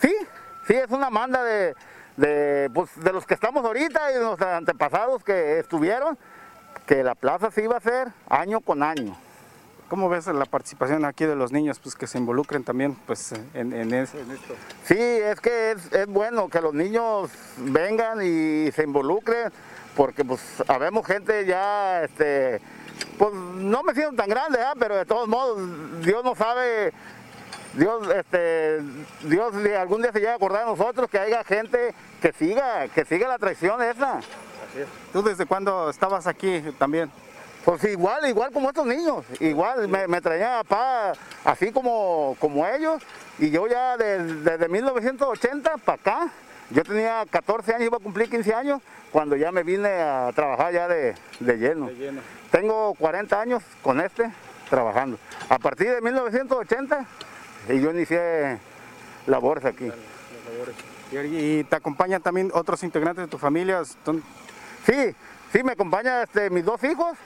Sí, 0.02 0.12
sí, 0.66 0.74
es 0.74 0.90
una 0.90 1.08
manda 1.08 1.44
de, 1.44 1.72
de, 2.16 2.68
pues, 2.74 2.90
de 2.96 3.12
los 3.12 3.24
que 3.24 3.34
estamos 3.34 3.64
ahorita 3.64 4.10
y 4.10 4.14
de 4.14 4.20
los 4.20 4.40
antepasados 4.40 5.22
que 5.22 5.60
estuvieron, 5.60 6.18
que 6.84 7.04
la 7.04 7.14
plaza 7.14 7.52
se 7.52 7.62
iba 7.62 7.74
a 7.74 7.78
hacer 7.78 8.08
año 8.28 8.60
con 8.60 8.82
año. 8.82 9.16
¿Cómo 9.88 10.08
ves 10.08 10.26
la 10.26 10.46
participación 10.46 11.04
aquí 11.04 11.26
de 11.26 11.36
los 11.36 11.52
niños 11.52 11.78
pues, 11.78 11.94
que 11.94 12.08
se 12.08 12.18
involucren 12.18 12.64
también 12.64 12.96
pues, 13.06 13.32
en, 13.54 13.72
en, 13.72 13.94
eso, 13.94 14.18
en 14.18 14.32
esto? 14.32 14.56
Sí, 14.82 14.98
es 14.98 15.40
que 15.40 15.70
es, 15.70 15.92
es, 15.92 16.08
bueno 16.08 16.48
que 16.48 16.60
los 16.60 16.74
niños 16.74 17.30
vengan 17.56 18.18
y 18.20 18.72
se 18.72 18.82
involucren, 18.82 19.52
porque 19.94 20.24
pues 20.24 20.40
habemos 20.66 21.06
gente 21.06 21.46
ya, 21.46 22.02
este, 22.02 22.60
pues 23.18 23.32
no 23.32 23.82
me 23.82 23.94
siento 23.94 24.16
tan 24.16 24.28
grande, 24.28 24.58
¿eh? 24.58 24.74
pero 24.78 24.96
de 24.96 25.04
todos 25.04 25.28
modos 25.28 25.60
Dios 26.02 26.24
no 26.24 26.34
sabe, 26.34 26.92
Dios, 27.74 28.08
este, 28.14 28.80
Dios 29.22 29.54
algún 29.78 30.02
día 30.02 30.12
se 30.12 30.20
llega 30.20 30.32
a 30.32 30.36
acordar 30.36 30.64
de 30.64 30.70
nosotros 30.70 31.08
que 31.10 31.18
haya 31.18 31.44
gente 31.44 31.94
que 32.20 32.32
siga, 32.32 32.88
que 32.88 33.04
siga 33.04 33.28
la 33.28 33.38
traición 33.38 33.82
esa. 33.82 34.18
Así 34.18 34.80
es. 34.80 34.88
¿Tú 35.12 35.22
desde 35.22 35.46
cuándo 35.46 35.90
estabas 35.90 36.26
aquí 36.26 36.62
también? 36.78 37.10
Pues 37.64 37.82
igual, 37.84 38.28
igual 38.28 38.52
como 38.52 38.68
estos 38.68 38.86
niños, 38.86 39.24
igual 39.40 39.88
me, 39.88 40.06
me 40.06 40.20
traía 40.20 40.62
papá 40.64 41.12
así 41.44 41.72
como, 41.72 42.36
como 42.38 42.66
ellos 42.66 43.02
y 43.38 43.50
yo 43.50 43.66
ya 43.66 43.96
desde, 43.96 44.34
desde 44.34 44.68
1980 44.68 45.78
para 45.78 45.94
acá, 45.94 46.28
yo 46.70 46.82
tenía 46.82 47.24
14 47.28 47.74
años, 47.74 47.86
iba 47.86 47.96
a 47.96 48.00
cumplir 48.00 48.28
15 48.30 48.54
años 48.54 48.82
cuando 49.12 49.36
ya 49.36 49.52
me 49.52 49.62
vine 49.62 49.88
a 49.88 50.30
trabajar 50.34 50.72
ya 50.72 50.88
de, 50.88 51.14
de, 51.40 51.56
lleno. 51.58 51.86
De 51.86 51.94
lleno. 51.94 52.20
Tengo 52.50 52.94
40 52.94 53.40
años 53.40 53.62
con 53.82 54.00
este 54.00 54.30
trabajando. 54.70 55.18
A 55.48 55.58
partir 55.58 55.90
de 55.90 56.00
1980 56.00 57.06
y 57.68 57.80
yo 57.80 57.90
inicié 57.90 58.58
labores 59.26 59.64
aquí. 59.64 59.90
¿Y, 61.12 61.16
y 61.16 61.64
te 61.64 61.76
acompañan 61.76 62.22
también 62.22 62.50
otros 62.52 62.82
integrantes 62.82 63.24
de 63.24 63.30
tu 63.30 63.38
familia? 63.38 63.82
Sí, 63.84 65.14
sí, 65.52 65.62
me 65.62 65.72
acompañan 65.72 66.22
este, 66.22 66.50
mis 66.50 66.64
dos 66.64 66.82
hijos 66.84 67.16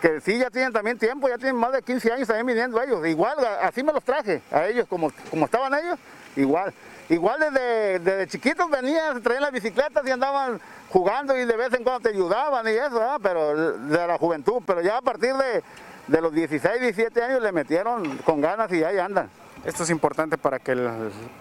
que 0.00 0.20
sí 0.20 0.38
ya 0.38 0.50
tienen 0.50 0.72
también 0.72 0.98
tiempo, 0.98 1.28
ya 1.28 1.36
tienen 1.36 1.56
más 1.56 1.72
de 1.72 1.82
15 1.82 2.12
años 2.12 2.28
también 2.28 2.46
viniendo 2.46 2.80
ellos. 2.82 3.06
Igual, 3.06 3.36
así 3.62 3.82
me 3.82 3.92
los 3.92 4.02
traje 4.04 4.42
a 4.50 4.66
ellos, 4.66 4.86
como, 4.88 5.10
como 5.30 5.44
estaban 5.46 5.74
ellos, 5.74 5.98
igual. 6.36 6.72
Igual 7.08 7.40
desde, 7.40 7.98
desde 8.00 8.26
chiquitos 8.26 8.70
venían, 8.70 9.22
traían 9.22 9.42
las 9.42 9.52
bicicletas 9.52 10.06
y 10.06 10.10
andaban 10.10 10.60
jugando 10.90 11.36
y 11.36 11.44
de 11.44 11.56
vez 11.56 11.72
en 11.72 11.82
cuando 11.82 12.00
te 12.00 12.10
ayudaban 12.10 12.66
y 12.66 12.72
eso, 12.72 13.02
pero 13.22 13.78
de 13.78 14.06
la 14.06 14.18
juventud. 14.18 14.62
Pero 14.66 14.82
ya 14.82 14.98
a 14.98 15.02
partir 15.02 15.34
de, 15.34 15.62
de 16.06 16.20
los 16.20 16.32
16, 16.32 16.80
17 16.80 17.22
años 17.22 17.42
le 17.42 17.50
metieron 17.50 18.18
con 18.18 18.40
ganas 18.40 18.70
y 18.72 18.84
ahí 18.84 18.98
andan. 18.98 19.30
Esto 19.64 19.82
es 19.82 19.90
importante 19.90 20.38
para 20.38 20.58
que 20.58 20.76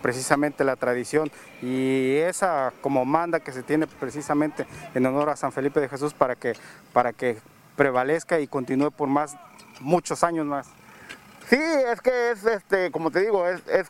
precisamente 0.02 0.64
la 0.64 0.76
tradición 0.76 1.30
y 1.62 2.16
esa 2.18 2.74
como 2.82 3.06
manda 3.06 3.40
que 3.40 3.52
se 3.52 3.62
tiene 3.62 3.86
precisamente 3.88 4.66
en 4.96 5.06
honor 5.06 5.30
a 5.30 5.36
San 5.36 5.52
Felipe 5.52 5.80
de 5.80 5.88
Jesús 5.88 6.14
para 6.14 6.36
que, 6.36 6.54
para 6.94 7.14
que 7.14 7.38
prevalezca 7.78 8.42
y 8.42 8.48
continúe 8.48 8.92
por 8.92 9.08
más, 9.08 9.38
muchos 9.80 10.26
años 10.26 10.46
más. 10.46 10.68
Sí, 11.50 11.56
es 11.58 12.02
que 12.02 12.32
es, 12.32 12.46
este, 12.46 12.92
como 12.92 13.10
te 13.10 13.22
digo, 13.22 13.48
es, 13.48 13.62
es, 13.68 13.88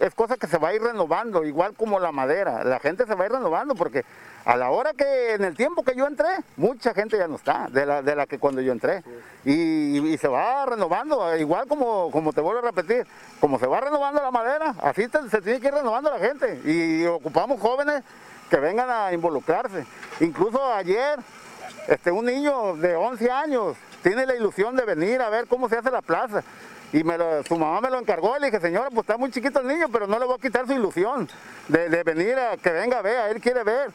es, 0.00 0.14
cosa 0.16 0.36
que 0.36 0.48
se 0.48 0.58
va 0.58 0.70
a 0.70 0.74
ir 0.74 0.82
renovando, 0.82 1.44
igual 1.44 1.74
como 1.74 2.00
la 2.00 2.10
madera. 2.10 2.64
La 2.64 2.80
gente 2.80 3.06
se 3.06 3.14
va 3.14 3.22
a 3.22 3.26
ir 3.26 3.32
renovando 3.32 3.76
porque 3.76 4.04
a 4.44 4.56
la 4.56 4.70
hora 4.70 4.92
que, 4.94 5.34
en 5.34 5.44
el 5.44 5.54
tiempo 5.54 5.84
que 5.84 5.94
yo 5.94 6.08
entré, 6.08 6.26
mucha 6.56 6.92
gente 6.94 7.16
ya 7.16 7.28
no 7.28 7.36
está, 7.36 7.68
de 7.70 7.86
la, 7.86 8.02
de 8.02 8.16
la 8.16 8.26
que 8.26 8.40
cuando 8.40 8.60
yo 8.62 8.72
entré. 8.72 9.04
Y, 9.44 10.12
y, 10.12 10.18
se 10.18 10.26
va 10.26 10.66
renovando, 10.66 11.36
igual 11.36 11.68
como, 11.68 12.10
como 12.10 12.32
te 12.32 12.40
vuelvo 12.40 12.66
a 12.66 12.72
repetir, 12.72 13.06
como 13.38 13.60
se 13.60 13.68
va 13.68 13.80
renovando 13.80 14.20
la 14.20 14.32
madera, 14.32 14.74
así 14.82 15.06
te, 15.06 15.20
se 15.30 15.40
tiene 15.40 15.60
que 15.60 15.68
ir 15.68 15.74
renovando 15.74 16.10
la 16.10 16.18
gente. 16.18 16.60
Y 16.64 17.06
ocupamos 17.06 17.60
jóvenes 17.60 18.02
que 18.50 18.56
vengan 18.56 18.90
a 18.90 19.12
involucrarse. 19.12 19.86
Incluso 20.18 20.60
ayer 20.74 21.20
este, 21.88 22.12
un 22.12 22.26
niño 22.26 22.76
de 22.76 22.94
11 22.94 23.30
años 23.30 23.76
tiene 24.02 24.26
la 24.26 24.36
ilusión 24.36 24.76
de 24.76 24.84
venir 24.84 25.20
a 25.20 25.28
ver 25.28 25.46
cómo 25.48 25.68
se 25.68 25.76
hace 25.76 25.90
la 25.90 26.02
plaza. 26.02 26.44
Y 26.92 27.02
me 27.02 27.16
su 27.46 27.58
mamá 27.58 27.80
me 27.80 27.90
lo 27.90 27.98
encargó, 27.98 28.38
le 28.38 28.46
dije, 28.46 28.60
señora, 28.60 28.88
pues 28.90 29.00
está 29.00 29.18
muy 29.18 29.30
chiquito 29.30 29.60
el 29.60 29.66
niño, 29.66 29.88
pero 29.90 30.06
no 30.06 30.18
le 30.18 30.24
voy 30.24 30.36
a 30.36 30.40
quitar 30.40 30.66
su 30.66 30.72
ilusión 30.72 31.28
de, 31.66 31.88
de 31.88 32.02
venir 32.02 32.38
a 32.38 32.56
que 32.56 32.70
venga 32.70 32.98
a 32.98 33.02
ver, 33.02 33.34
él 33.34 33.42
quiere 33.42 33.64
ver. 33.64 33.90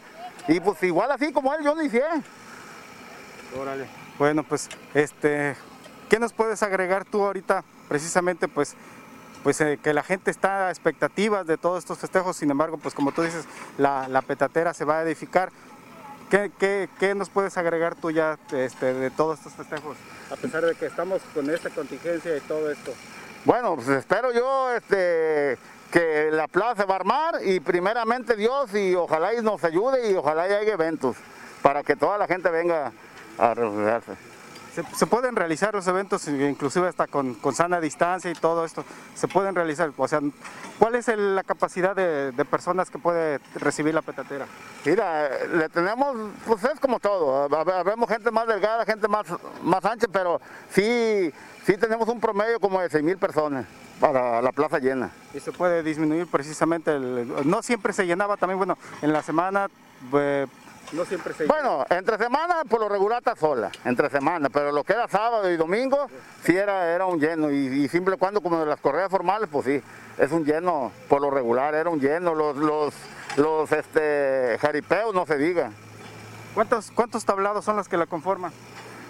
Y 0.47 0.59
pues 0.59 0.83
igual 0.83 1.11
así 1.11 1.31
como 1.31 1.53
él, 1.53 1.63
yo 1.63 1.73
lo 1.73 1.81
hice. 1.81 2.03
Órale. 3.59 3.87
Bueno, 4.17 4.43
pues, 4.43 4.69
este, 4.93 5.55
¿qué 6.09 6.19
nos 6.19 6.33
puedes 6.33 6.61
agregar 6.61 7.05
tú 7.05 7.23
ahorita? 7.23 7.63
Precisamente, 7.87 8.47
pues, 8.47 8.75
pues 9.43 9.59
eh, 9.61 9.79
que 9.81 9.93
la 9.93 10.03
gente 10.03 10.31
está 10.31 10.67
a 10.67 10.69
expectativas 10.69 11.45
de 11.47 11.57
todos 11.57 11.79
estos 11.79 11.97
festejos, 11.97 12.37
sin 12.37 12.51
embargo, 12.51 12.77
pues 12.77 12.93
como 12.93 13.11
tú 13.11 13.21
dices, 13.23 13.45
la, 13.77 14.07
la 14.07 14.21
petatera 14.21 14.73
se 14.73 14.85
va 14.85 14.99
a 14.99 15.03
edificar. 15.03 15.51
¿Qué, 16.33 16.51
qué, 16.57 16.89
qué 16.99 17.13
nos 17.13 17.29
puedes 17.29 17.55
agregar 17.59 17.93
tú 17.93 18.09
ya 18.09 18.39
este, 18.53 18.91
de 18.91 19.11
todos 19.11 19.37
estos 19.37 19.53
festejos? 19.53 19.95
A 20.31 20.35
pesar 20.35 20.65
de 20.65 20.73
que 20.73 20.87
estamos 20.87 21.21
con 21.31 21.47
esta 21.47 21.69
contingencia 21.69 22.35
y 22.35 22.39
todo 22.39 22.71
esto. 22.71 22.91
Bueno, 23.45 23.75
pues 23.75 23.87
espero 23.89 24.31
yo 24.33 24.73
este, 24.73 25.59
que 25.91 26.29
la 26.31 26.47
plaza 26.47 26.81
se 26.81 26.85
va 26.87 26.93
a 26.93 26.97
armar 26.97 27.35
y 27.45 27.59
primeramente 27.59 28.35
Dios 28.35 28.73
y 28.73 28.95
ojalá 28.95 29.35
y 29.35 29.43
nos 29.43 29.63
ayude 29.63 30.09
y 30.09 30.15
ojalá 30.15 30.49
y 30.49 30.53
haya 30.53 30.73
eventos 30.73 31.17
para 31.61 31.83
que 31.83 31.95
toda 31.95 32.17
la 32.17 32.25
gente 32.25 32.49
venga 32.49 32.91
a 33.37 33.53
refugiarse. 33.53 34.32
Se, 34.73 34.83
se, 34.95 35.05
pueden 35.05 35.35
realizar 35.35 35.73
los 35.75 35.85
eventos, 35.85 36.27
inclusive 36.27 36.87
hasta 36.87 37.05
con, 37.05 37.35
con, 37.35 37.53
sana 37.53 37.79
distancia 37.79 38.31
y 38.31 38.33
todo 38.33 38.65
esto, 38.65 38.83
se 39.13 39.27
pueden 39.27 39.53
realizar. 39.53 39.91
O 39.95 40.07
sea, 40.07 40.19
¿cuál 40.79 40.95
es 40.95 41.07
el, 41.09 41.35
la 41.35 41.43
capacidad 41.43 41.95
de, 41.95 42.31
de, 42.31 42.45
personas 42.45 42.89
que 42.89 42.97
puede 42.97 43.39
recibir 43.55 43.93
la 43.93 44.01
petatera? 44.01 44.47
Mira, 44.83 45.29
le 45.45 45.69
tenemos, 45.69 46.17
pues 46.47 46.63
es 46.63 46.79
como 46.79 46.99
todo, 46.99 47.47
vemos 47.85 48.09
gente 48.09 48.31
más 48.31 48.47
delgada, 48.47 48.83
gente 48.83 49.07
más, 49.07 49.27
más 49.61 49.85
ancha, 49.85 50.07
pero 50.11 50.41
sí, 50.71 51.31
sí 51.65 51.77
tenemos 51.77 52.09
un 52.09 52.19
promedio 52.19 52.59
como 52.59 52.81
de 52.81 52.89
6 52.89 53.03
mil 53.03 53.17
personas 53.17 53.65
para 53.99 54.41
la 54.41 54.51
plaza 54.51 54.79
llena. 54.79 55.11
Y 55.35 55.39
se 55.39 55.51
puede 55.51 55.83
disminuir 55.83 56.25
precisamente, 56.25 56.95
el, 56.95 57.47
no 57.47 57.61
siempre 57.61 57.93
se 57.93 58.07
llenaba 58.07 58.37
también, 58.37 58.57
bueno, 58.57 58.77
en 59.03 59.13
la 59.13 59.21
semana... 59.21 59.67
Eh, 60.13 60.47
no 60.93 61.05
siempre 61.05 61.33
se 61.33 61.45
Bueno, 61.45 61.85
entre 61.89 62.17
semana 62.17 62.63
por 62.69 62.79
lo 62.79 62.89
regular 62.89 63.19
está 63.19 63.35
sola, 63.35 63.71
entre 63.85 64.09
semana, 64.09 64.49
pero 64.49 64.71
lo 64.71 64.83
que 64.83 64.93
era 64.93 65.07
sábado 65.07 65.51
y 65.51 65.57
domingo 65.57 66.07
sí 66.43 66.55
era, 66.55 66.93
era 66.93 67.05
un 67.05 67.19
lleno 67.19 67.51
y, 67.51 67.67
y 67.67 67.87
simple 67.87 68.17
cuando 68.17 68.41
como 68.41 68.59
de 68.59 68.65
las 68.65 68.79
correas 68.79 69.09
formales, 69.09 69.49
pues 69.51 69.65
sí, 69.65 69.81
es 70.17 70.31
un 70.31 70.45
lleno, 70.45 70.91
por 71.09 71.21
lo 71.21 71.29
regular 71.29 71.73
era 71.75 71.89
un 71.89 71.99
lleno, 71.99 72.35
los, 72.35 72.55
los, 72.57 72.93
los 73.37 73.71
este, 73.71 74.57
jaripeos 74.59 75.13
no 75.13 75.25
se 75.25 75.37
diga. 75.37 75.71
¿Cuántos, 76.53 76.91
¿Cuántos 76.91 77.25
tablados 77.25 77.65
son 77.65 77.75
los 77.75 77.87
que 77.89 77.97
la 77.97 78.05
conforman? 78.05 78.51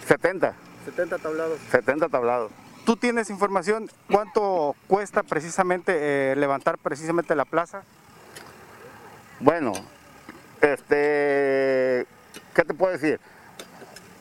70. 0.07 0.53
70 0.85 1.17
tablados. 1.17 1.59
70 1.71 2.09
tablados. 2.09 2.51
¿Tú 2.85 2.97
tienes 2.97 3.29
información 3.29 3.89
cuánto 4.11 4.75
cuesta 4.87 5.23
precisamente 5.23 6.31
eh, 6.31 6.35
levantar 6.35 6.77
precisamente 6.77 7.35
la 7.35 7.45
plaza? 7.45 7.83
Bueno, 9.39 9.73
este, 10.63 12.05
¿qué 12.53 12.63
te 12.65 12.74
puedo 12.74 12.93
decir? 12.93 13.20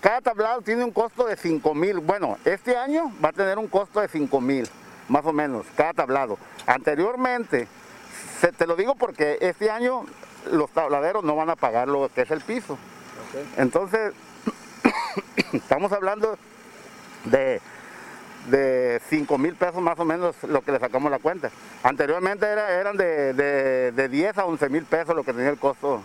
Cada 0.00 0.20
tablado 0.20 0.62
tiene 0.62 0.82
un 0.82 0.90
costo 0.90 1.26
de 1.26 1.36
5 1.36 1.74
mil. 1.74 2.00
Bueno, 2.00 2.36
este 2.44 2.76
año 2.76 3.12
va 3.24 3.28
a 3.28 3.32
tener 3.32 3.58
un 3.58 3.68
costo 3.68 4.00
de 4.00 4.08
5 4.08 4.40
mil, 4.40 4.68
más 5.08 5.24
o 5.24 5.32
menos, 5.32 5.64
cada 5.76 5.92
tablado. 5.92 6.38
Anteriormente, 6.66 7.68
se, 8.40 8.50
te 8.50 8.66
lo 8.66 8.74
digo 8.74 8.96
porque 8.96 9.38
este 9.40 9.70
año 9.70 10.04
los 10.50 10.70
tabladeros 10.70 11.22
no 11.22 11.36
van 11.36 11.50
a 11.50 11.56
pagar 11.56 11.86
lo 11.86 12.10
que 12.12 12.22
es 12.22 12.30
el 12.32 12.40
piso. 12.40 12.76
Okay. 13.28 13.54
Entonces, 13.58 14.12
estamos 15.52 15.92
hablando 15.92 16.36
de, 17.26 17.60
de 18.50 19.00
5 19.08 19.38
mil 19.38 19.54
pesos 19.54 19.80
más 19.80 20.00
o 20.00 20.04
menos 20.04 20.34
lo 20.42 20.62
que 20.62 20.72
le 20.72 20.80
sacamos 20.80 21.12
la 21.12 21.20
cuenta. 21.20 21.52
Anteriormente 21.84 22.44
era, 22.46 22.72
eran 22.72 22.96
de, 22.96 23.34
de, 23.34 23.92
de 23.92 24.08
10 24.08 24.38
a 24.38 24.46
11 24.46 24.68
mil 24.68 24.84
pesos 24.84 25.14
lo 25.14 25.22
que 25.22 25.32
tenía 25.32 25.50
el 25.50 25.58
costo 25.58 26.02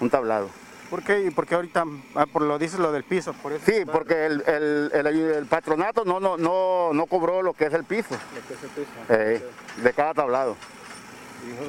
un 0.00 0.10
tablado. 0.10 0.48
¿Por 0.90 1.04
qué? 1.04 1.24
¿Y 1.24 1.30
por 1.30 1.46
qué 1.46 1.54
ahorita, 1.54 1.84
ah, 2.16 2.26
por 2.26 2.42
lo 2.42 2.58
dices 2.58 2.80
lo 2.80 2.90
del 2.90 3.04
piso? 3.04 3.32
Por 3.32 3.52
eso 3.52 3.64
sí, 3.64 3.84
porque 3.84 4.26
el, 4.26 4.42
el, 4.44 4.90
el, 4.92 5.06
el, 5.06 5.46
patronato 5.46 6.04
no, 6.04 6.18
no, 6.18 6.36
no, 6.36 6.90
no 6.92 7.06
cobró 7.06 7.42
lo 7.42 7.52
que 7.52 7.66
es 7.66 7.74
el 7.74 7.84
piso, 7.84 8.10
lo 8.10 8.48
que 8.48 8.54
es 8.54 8.62
el 8.64 8.70
piso. 8.70 8.90
Eh, 9.08 9.44
de 9.84 9.92
cada 9.92 10.14
tablado. 10.14 10.56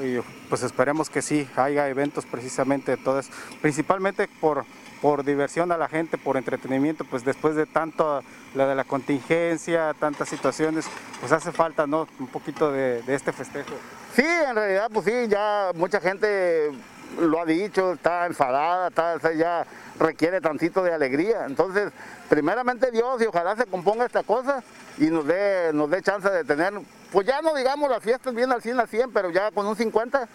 Y, 0.03 0.19
pues 0.50 0.63
esperemos 0.63 1.09
que 1.09 1.21
sí 1.21 1.47
haya 1.55 1.88
eventos 1.88 2.25
precisamente 2.25 2.95
de 2.95 2.97
todo 2.97 3.19
eso, 3.19 3.31
principalmente 3.61 4.27
por, 4.27 4.65
por 5.01 5.23
diversión 5.23 5.71
a 5.71 5.77
la 5.77 5.88
gente, 5.88 6.17
por 6.17 6.35
entretenimiento, 6.35 7.05
pues 7.05 7.23
después 7.23 7.55
de 7.55 7.67
tanto 7.67 8.23
la 8.55 8.67
de 8.67 8.75
la 8.75 8.83
contingencia, 8.83 9.93
tantas 10.00 10.29
situaciones, 10.29 10.88
pues 11.19 11.31
hace 11.31 11.51
falta 11.51 11.85
¿no? 11.85 12.07
un 12.19 12.27
poquito 12.27 12.71
de, 12.71 13.03
de 13.03 13.15
este 13.15 13.31
festejo. 13.31 13.75
Sí, 14.15 14.25
en 14.25 14.55
realidad 14.55 14.89
pues 14.91 15.05
sí, 15.05 15.27
ya 15.29 15.71
mucha 15.75 16.01
gente 16.01 16.71
lo 17.20 17.41
ha 17.41 17.46
dicho, 17.46 17.94
está 17.94 18.25
enfadada, 18.25 18.88
está, 18.88 19.34
ya 19.34 19.65
requiere 20.00 20.41
tantito 20.41 20.84
de 20.84 20.94
alegría. 20.94 21.46
Entonces, 21.46 21.91
primeramente 22.30 22.91
Dios 22.91 23.22
y 23.22 23.25
ojalá 23.25 23.56
se 23.56 23.65
componga 23.65 24.06
esta 24.06 24.24
cosa 24.24 24.63
y 24.98 25.08
nos 25.08 25.25
dé, 25.25 25.72
nos 25.74 25.89
dé 25.89 26.01
chance 26.01 26.30
de 26.30 26.44
tener, 26.44 26.74
pues 27.12 27.27
ya 27.27 27.41
no 27.41 27.56
digamos 27.56 27.89
las 27.89 28.03
fiestas 28.03 28.34
bien 28.34 28.51
al 28.51 28.62
100 28.62 28.80
al 28.80 28.88
100, 28.88 29.12
pero 29.12 29.30
ya 29.30 29.51
con 29.51 29.65
un 29.65 29.75
50, 29.75 30.27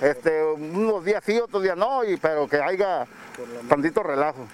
este, 0.00 0.44
unos 0.44 1.04
días 1.04 1.22
sí, 1.24 1.38
otros 1.38 1.62
días 1.62 1.76
no, 1.76 2.04
y, 2.04 2.16
pero 2.16 2.48
que 2.48 2.60
haya 2.60 3.06
tantito 3.68 4.02
relajo. 4.02 4.46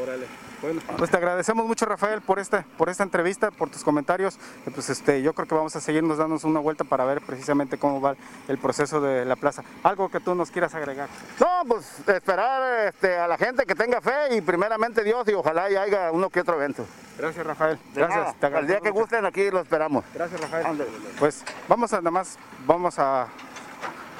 Órale. 0.00 0.45
Bueno, 0.62 0.80
pues 0.96 1.10
te 1.10 1.16
agradecemos 1.16 1.66
mucho 1.66 1.84
Rafael 1.84 2.22
por 2.22 2.38
esta, 2.38 2.64
por 2.78 2.88
esta 2.88 3.02
entrevista, 3.02 3.50
por 3.50 3.68
tus 3.68 3.84
comentarios. 3.84 4.38
Pues 4.74 4.88
este, 4.90 5.22
yo 5.22 5.34
creo 5.34 5.46
que 5.46 5.54
vamos 5.54 5.76
a 5.76 5.80
seguirnos 5.80 6.18
dándonos 6.18 6.44
una 6.44 6.60
vuelta 6.60 6.84
para 6.84 7.04
ver 7.04 7.20
precisamente 7.20 7.78
cómo 7.78 8.00
va 8.00 8.16
el 8.48 8.58
proceso 8.58 9.00
de 9.00 9.24
la 9.24 9.36
plaza. 9.36 9.62
Algo 9.82 10.08
que 10.08 10.20
tú 10.20 10.34
nos 10.34 10.50
quieras 10.50 10.74
agregar. 10.74 11.08
No, 11.38 11.68
pues 11.68 12.00
esperar 12.08 12.88
este, 12.88 13.16
a 13.18 13.28
la 13.28 13.36
gente 13.36 13.66
que 13.66 13.74
tenga 13.74 14.00
fe 14.00 14.36
y 14.36 14.40
primeramente 14.40 15.04
Dios 15.04 15.28
y 15.28 15.34
ojalá 15.34 15.70
y 15.70 15.76
haya 15.76 16.10
uno 16.10 16.30
que 16.30 16.40
otro 16.40 16.54
evento. 16.54 16.86
Gracias 17.18 17.46
Rafael. 17.46 17.78
Gracias. 17.94 18.34
Al 18.42 18.66
día 18.66 18.80
que 18.80 18.90
gusten 18.90 19.24
aquí 19.26 19.50
lo 19.50 19.60
esperamos. 19.60 20.04
Gracias 20.14 20.40
Rafael. 20.40 20.86
Pues 21.18 21.44
vamos 21.68 21.92
a 21.92 21.98
nada 21.98 22.10
más, 22.10 22.38
vamos 22.66 22.98
a, 22.98 23.28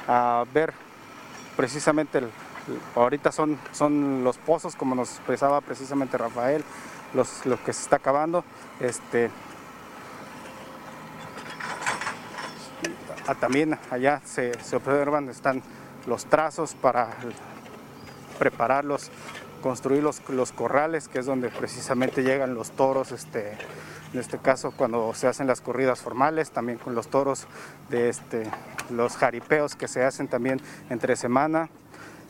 a 0.07 0.45
ver 0.53 0.73
precisamente 1.55 2.19
el, 2.19 2.29
ahorita 2.95 3.31
son, 3.31 3.57
son 3.71 4.23
los 4.23 4.37
pozos, 4.37 4.75
como 4.75 4.95
nos 4.95 5.11
expresaba 5.15 5.61
precisamente 5.61 6.17
Rafael, 6.17 6.63
los, 7.13 7.45
lo 7.45 7.61
que 7.63 7.73
se 7.73 7.83
está 7.83 7.97
acabando. 7.97 8.43
Este, 8.79 9.29
ah, 13.27 13.35
también 13.35 13.77
allá 13.91 14.21
se, 14.25 14.51
observan, 14.75 15.29
están 15.29 15.61
los 16.05 16.25
trazos 16.25 16.75
para 16.75 17.09
prepararlos, 18.39 19.11
construir 19.61 20.03
los, 20.03 20.27
los, 20.29 20.51
corrales, 20.51 21.07
que 21.07 21.19
es 21.19 21.25
donde 21.25 21.49
precisamente 21.49 22.23
llegan 22.23 22.53
los 22.53 22.71
toros, 22.71 23.11
este, 23.11 23.57
en 24.13 24.19
este 24.19 24.37
caso 24.37 24.71
cuando 24.71 25.13
se 25.13 25.27
hacen 25.27 25.47
las 25.47 25.61
corridas 25.61 25.99
formales, 25.99 26.51
también 26.51 26.77
con 26.77 26.95
los 26.95 27.07
toros 27.07 27.47
de 27.89 28.09
este, 28.09 28.43
los 28.89 29.17
jaripeos 29.17 29.75
que 29.75 29.87
se 29.87 30.03
hacen 30.03 30.27
también 30.27 30.61
entre 30.89 31.15
semana. 31.15 31.69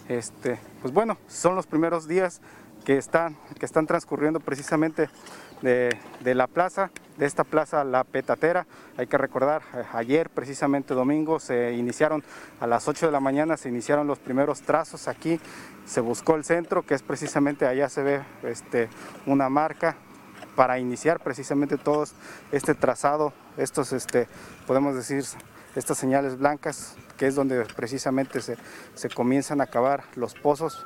Este, 0.09 0.59
pues 0.81 0.93
bueno, 0.93 1.17
son 1.27 1.55
los 1.55 1.67
primeros 1.67 2.07
días 2.07 2.41
que 2.85 2.97
están, 2.97 3.35
que 3.59 3.65
están 3.65 3.85
transcurriendo 3.85 4.39
precisamente 4.39 5.09
de, 5.61 6.35
la 6.35 6.47
plaza, 6.47 6.91
de 7.17 7.25
esta 7.25 7.43
plaza 7.43 7.83
La 7.83 8.03
Petatera. 8.03 8.65
Hay 8.95 9.07
que 9.07 9.17
recordar, 9.17 9.61
eh, 9.73 9.83
ayer 9.93 10.29
precisamente 10.29 10.93
domingo 10.93 11.39
se 11.39 11.73
iniciaron 11.73 12.23
a 12.59 12.67
las 12.67 12.87
8 12.87 13.07
de 13.07 13.11
la 13.11 13.19
mañana, 13.19 13.57
se 13.57 13.69
iniciaron 13.69 14.07
los 14.07 14.19
primeros 14.19 14.61
trazos 14.61 15.07
aquí, 15.07 15.39
se 15.85 15.99
buscó 15.99 16.35
el 16.35 16.45
centro, 16.45 16.85
que 16.85 16.93
es 16.93 17.03
precisamente 17.03 17.65
allá 17.65 17.89
se 17.89 18.03
ve 18.03 18.21
este, 18.43 18.89
una 19.25 19.49
marca 19.49 19.97
para 20.55 20.79
iniciar 20.79 21.19
precisamente 21.19 21.77
todo 21.77 22.05
este 22.51 22.73
trazado, 22.73 23.33
estos, 23.57 23.93
este, 23.93 24.27
podemos 24.65 24.95
decir, 24.95 25.23
estas 25.77 25.97
señales 25.97 26.37
blancas, 26.37 26.95
que 27.17 27.27
es 27.27 27.35
donde 27.35 27.63
precisamente 27.75 28.41
se, 28.41 28.57
comienzan 29.13 29.61
a 29.61 29.65
acabar 29.65 30.03
los 30.15 30.33
pozos. 30.33 30.85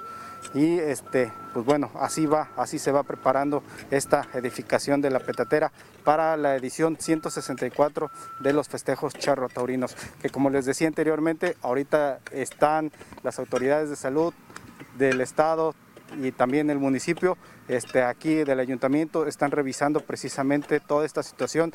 Y 0.56 0.80
este 0.80 1.32
pues 1.54 1.64
bueno 1.64 1.92
así 2.00 2.26
va 2.26 2.50
así 2.58 2.80
se 2.80 2.92
va 2.92 3.04
preparando 3.04 3.62
esta 3.92 4.28
edificación 4.34 5.00
de 5.00 5.12
la 5.12 5.20
petatera 5.20 5.72
para 6.04 6.36
la 6.36 6.56
edición 6.56 6.98
164 7.00 8.10
de 8.40 8.52
los 8.52 8.68
festejos 8.68 9.14
charro 9.14 9.50
taurinos 9.50 9.96
que 10.20 10.32
como 10.32 10.50
les 10.50 10.66
decía 10.66 10.88
anteriormente 10.88 11.58
ahorita 11.62 12.22
están 12.32 12.92
las 13.22 13.38
autoridades 13.38 13.92
de 13.92 13.96
salud 13.96 14.34
del 14.98 15.22
estado 15.22 15.76
y 16.20 16.32
también 16.32 16.72
el 16.72 16.80
municipio 16.80 17.38
este, 17.68 18.02
aquí 18.02 18.44
del 18.44 18.60
ayuntamiento 18.60 19.28
están 19.28 19.52
revisando 19.52 20.02
precisamente 20.02 20.80
toda 20.80 21.06
esta 21.06 21.24
situación 21.24 21.72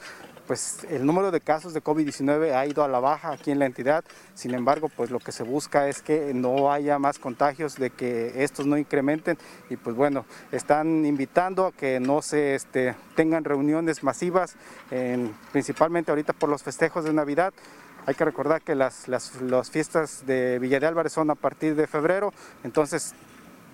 pues 0.46 0.84
el 0.90 1.04
número 1.04 1.30
de 1.30 1.40
casos 1.40 1.74
de 1.74 1.82
COVID-19 1.82 2.54
ha 2.54 2.66
ido 2.66 2.84
a 2.84 2.88
la 2.88 3.00
baja 3.00 3.32
aquí 3.32 3.50
en 3.50 3.58
la 3.58 3.66
entidad, 3.66 4.04
sin 4.34 4.54
embargo, 4.54 4.88
pues 4.88 5.10
lo 5.10 5.18
que 5.18 5.32
se 5.32 5.42
busca 5.42 5.88
es 5.88 6.02
que 6.02 6.32
no 6.34 6.72
haya 6.72 6.98
más 6.98 7.18
contagios, 7.18 7.76
de 7.76 7.90
que 7.90 8.44
estos 8.44 8.66
no 8.66 8.78
incrementen. 8.78 9.38
Y 9.70 9.76
pues 9.76 9.96
bueno, 9.96 10.24
están 10.52 11.04
invitando 11.04 11.66
a 11.66 11.72
que 11.72 12.00
no 12.00 12.22
se 12.22 12.54
este, 12.54 12.94
tengan 13.14 13.44
reuniones 13.44 14.02
masivas, 14.02 14.56
principalmente 15.52 16.10
ahorita 16.10 16.32
por 16.32 16.48
los 16.48 16.62
festejos 16.62 17.04
de 17.04 17.12
Navidad. 17.12 17.52
Hay 18.06 18.14
que 18.14 18.24
recordar 18.24 18.62
que 18.62 18.76
las, 18.76 19.08
las, 19.08 19.32
fiestas 19.70 20.24
de 20.26 20.60
Villa 20.60 20.78
de 20.78 20.86
Álvarez 20.86 21.12
son 21.12 21.30
a 21.30 21.34
partir 21.34 21.74
de 21.74 21.88
febrero, 21.88 22.32
entonces 22.62 23.14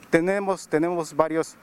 tenemos, 0.09 0.69
tenemos 0.69 1.15
varios 1.15 1.57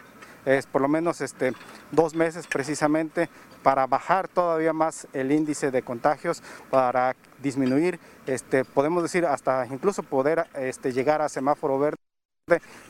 por 0.72 0.82
lo 0.82 0.88
menos 0.88 1.22
este, 1.22 1.54
dos 1.92 2.16
meses 2.16 2.48
precisamente 2.48 3.30
para 3.64 3.88
bajar 3.88 4.28
todavía 4.28 4.74
más 4.74 5.08
el 5.14 5.32
índice 5.32 5.72
de 5.72 5.82
contagios, 5.82 6.42
para 6.70 7.16
disminuir, 7.42 8.00
este, 8.26 8.66
podemos 8.66 9.04
decir 9.04 9.26
hasta 9.26 9.66
incluso 9.68 10.04
poder 10.04 10.48
este, 10.56 10.92
llegar 10.92 11.22
a 11.22 11.30
semáforo 11.30 11.80
verde 11.80 11.98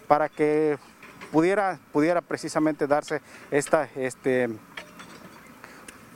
para 0.08 0.30
que 0.30 0.78
pudiera, 1.32 1.80
pudiera 1.92 2.22
precisamente 2.22 2.88
darse 2.88 3.22
esta, 3.52 3.90
este, 3.96 4.50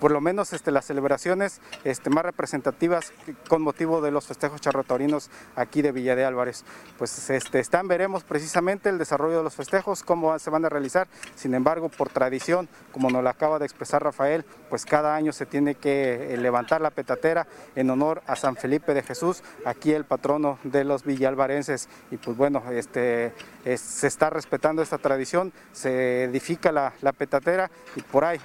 por 0.03 0.11
lo 0.11 0.19
menos 0.19 0.51
este, 0.51 0.69
las 0.71 0.83
celebraciones 0.83 1.61
este, 1.85 2.09
más 2.09 2.25
representativas 2.25 3.13
con 3.47 3.61
motivo 3.61 4.01
de 4.01 4.11
los 4.11 4.27
festejos 4.27 4.59
charrotaurinos 4.59 5.29
aquí 5.55 5.81
de 5.81 5.93
Villa 5.93 6.13
de 6.13 6.25
Álvarez. 6.25 6.65
Pues 6.97 7.29
este, 7.29 7.61
están, 7.61 7.87
veremos 7.87 8.25
precisamente 8.25 8.89
el 8.89 8.97
desarrollo 8.97 9.37
de 9.37 9.43
los 9.43 9.55
festejos, 9.55 10.03
cómo 10.03 10.37
se 10.39 10.49
van 10.49 10.65
a 10.65 10.67
realizar. 10.67 11.07
Sin 11.35 11.53
embargo, 11.53 11.87
por 11.87 12.09
tradición, 12.09 12.67
como 12.91 13.09
nos 13.09 13.23
lo 13.23 13.29
acaba 13.29 13.59
de 13.59 13.65
expresar 13.65 14.03
Rafael, 14.03 14.43
pues 14.69 14.83
cada 14.85 15.15
año 15.15 15.31
se 15.31 15.45
tiene 15.45 15.75
que 15.75 16.33
eh, 16.33 16.37
levantar 16.37 16.81
la 16.81 16.89
petatera 16.89 17.47
en 17.77 17.89
honor 17.89 18.23
a 18.27 18.35
San 18.35 18.57
Felipe 18.57 18.93
de 18.93 19.03
Jesús, 19.03 19.41
aquí 19.63 19.93
el 19.93 20.03
patrono 20.03 20.59
de 20.65 20.83
los 20.83 21.05
villalvarenses. 21.05 21.87
Y 22.11 22.17
pues 22.17 22.35
bueno, 22.35 22.61
este, 22.71 23.31
se 23.77 24.07
está 24.07 24.29
respetando 24.29 24.81
esta 24.81 24.97
tradición, 24.97 25.53
se 25.71 26.25
edifica 26.25 26.73
la, 26.73 26.91
petatera 27.17 27.71
y 27.95 28.01
por 28.01 28.25
ahí, 28.25 28.37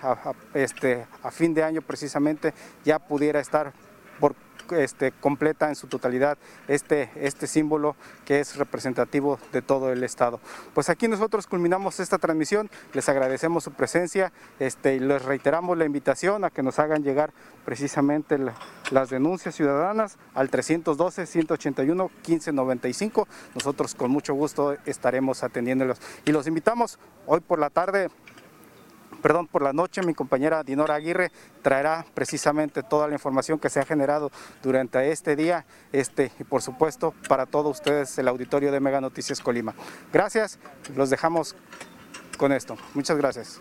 este, 0.55 1.05
a 1.25 1.33
fin 1.33 1.48
de 1.55 1.65
año 1.65 1.83
precisamente 1.83 2.55
ya 2.85 2.99
pudiera 2.99 3.41
estar 3.41 3.73
por 4.21 4.35
este, 4.73 5.13
completa 5.13 5.69
en 5.69 5.77
su 5.77 5.87
totalidad 5.87 6.37
este, 6.67 7.11
este 7.17 7.47
símbolo 7.47 7.95
que 8.25 8.41
es 8.41 8.57
representativo 8.57 9.39
de 9.53 9.61
todo 9.63 9.93
el 9.93 10.03
estado. 10.05 10.41
Pues 10.75 10.91
aquí 10.91 11.09
nosotros 11.09 11.47
culminamos 11.47 12.01
esta 12.01 12.19
transmisión, 12.19 12.69
les 12.93 13.09
agradecemos 13.09 13.65
su 13.65 13.73
presencia 13.73 14.31
este, 14.59 14.97
y 14.97 15.01
les 15.01 15.25
reiteramos 15.25 15.79
la 15.79 15.87
invitación 15.87 16.45
a 16.45 16.51
que 16.51 16.63
nos 16.63 16.79
hagan 16.79 17.03
llegar 17.03 17.33
precisamente 17.65 18.39
las 18.91 19.09
denuncias 19.11 19.55
ciudadanas 19.55 20.19
al 20.35 20.51
312-181-1595. 20.51 23.27
Nosotros 23.55 23.95
con 23.95 24.11
mucho 24.11 24.35
gusto 24.35 24.77
estaremos 24.85 25.43
atendiéndolos 25.43 25.99
y 26.25 26.33
los 26.33 26.47
invitamos 26.47 26.99
hoy 27.27 27.41
por 27.41 27.59
la 27.59 27.71
tarde 27.71 28.11
perdón, 29.29 29.47
por 29.47 29.61
la 29.61 29.75
noche 29.75 30.01
mi 30.01 30.15
compañera 30.15 30.63
Dinora 30.63 30.95
Aguirre 30.95 31.31
traerá 31.61 32.07
precisamente 32.15 32.83
toda 32.83 33.07
la 33.09 33.13
información 33.13 33.59
que 33.59 33.69
se 33.69 33.79
ha 33.79 33.85
generado 33.85 34.33
durante 34.63 35.13
este 35.13 35.37
día 35.37 35.67
este, 35.93 36.33
y 36.41 36.45
por 36.45 36.63
supuesto 36.63 37.13
para 37.29 37.45
todos 37.45 37.77
ustedes 37.77 38.17
el 38.17 38.27
auditorio 38.27 38.73
de 38.73 38.81
Mega 38.81 39.03
Noticias 39.03 39.43
Colima. 39.43 39.75
Gracias, 40.15 40.59
los 40.97 41.11
dejamos 41.11 41.57
con 42.39 42.53
esto. 42.53 42.79
Muchas 42.95 43.19
gracias. 43.19 43.61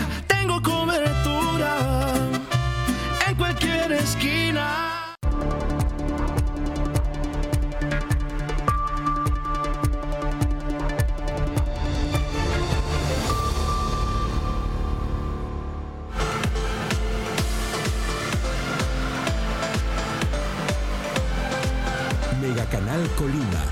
Colima. 23.21 23.70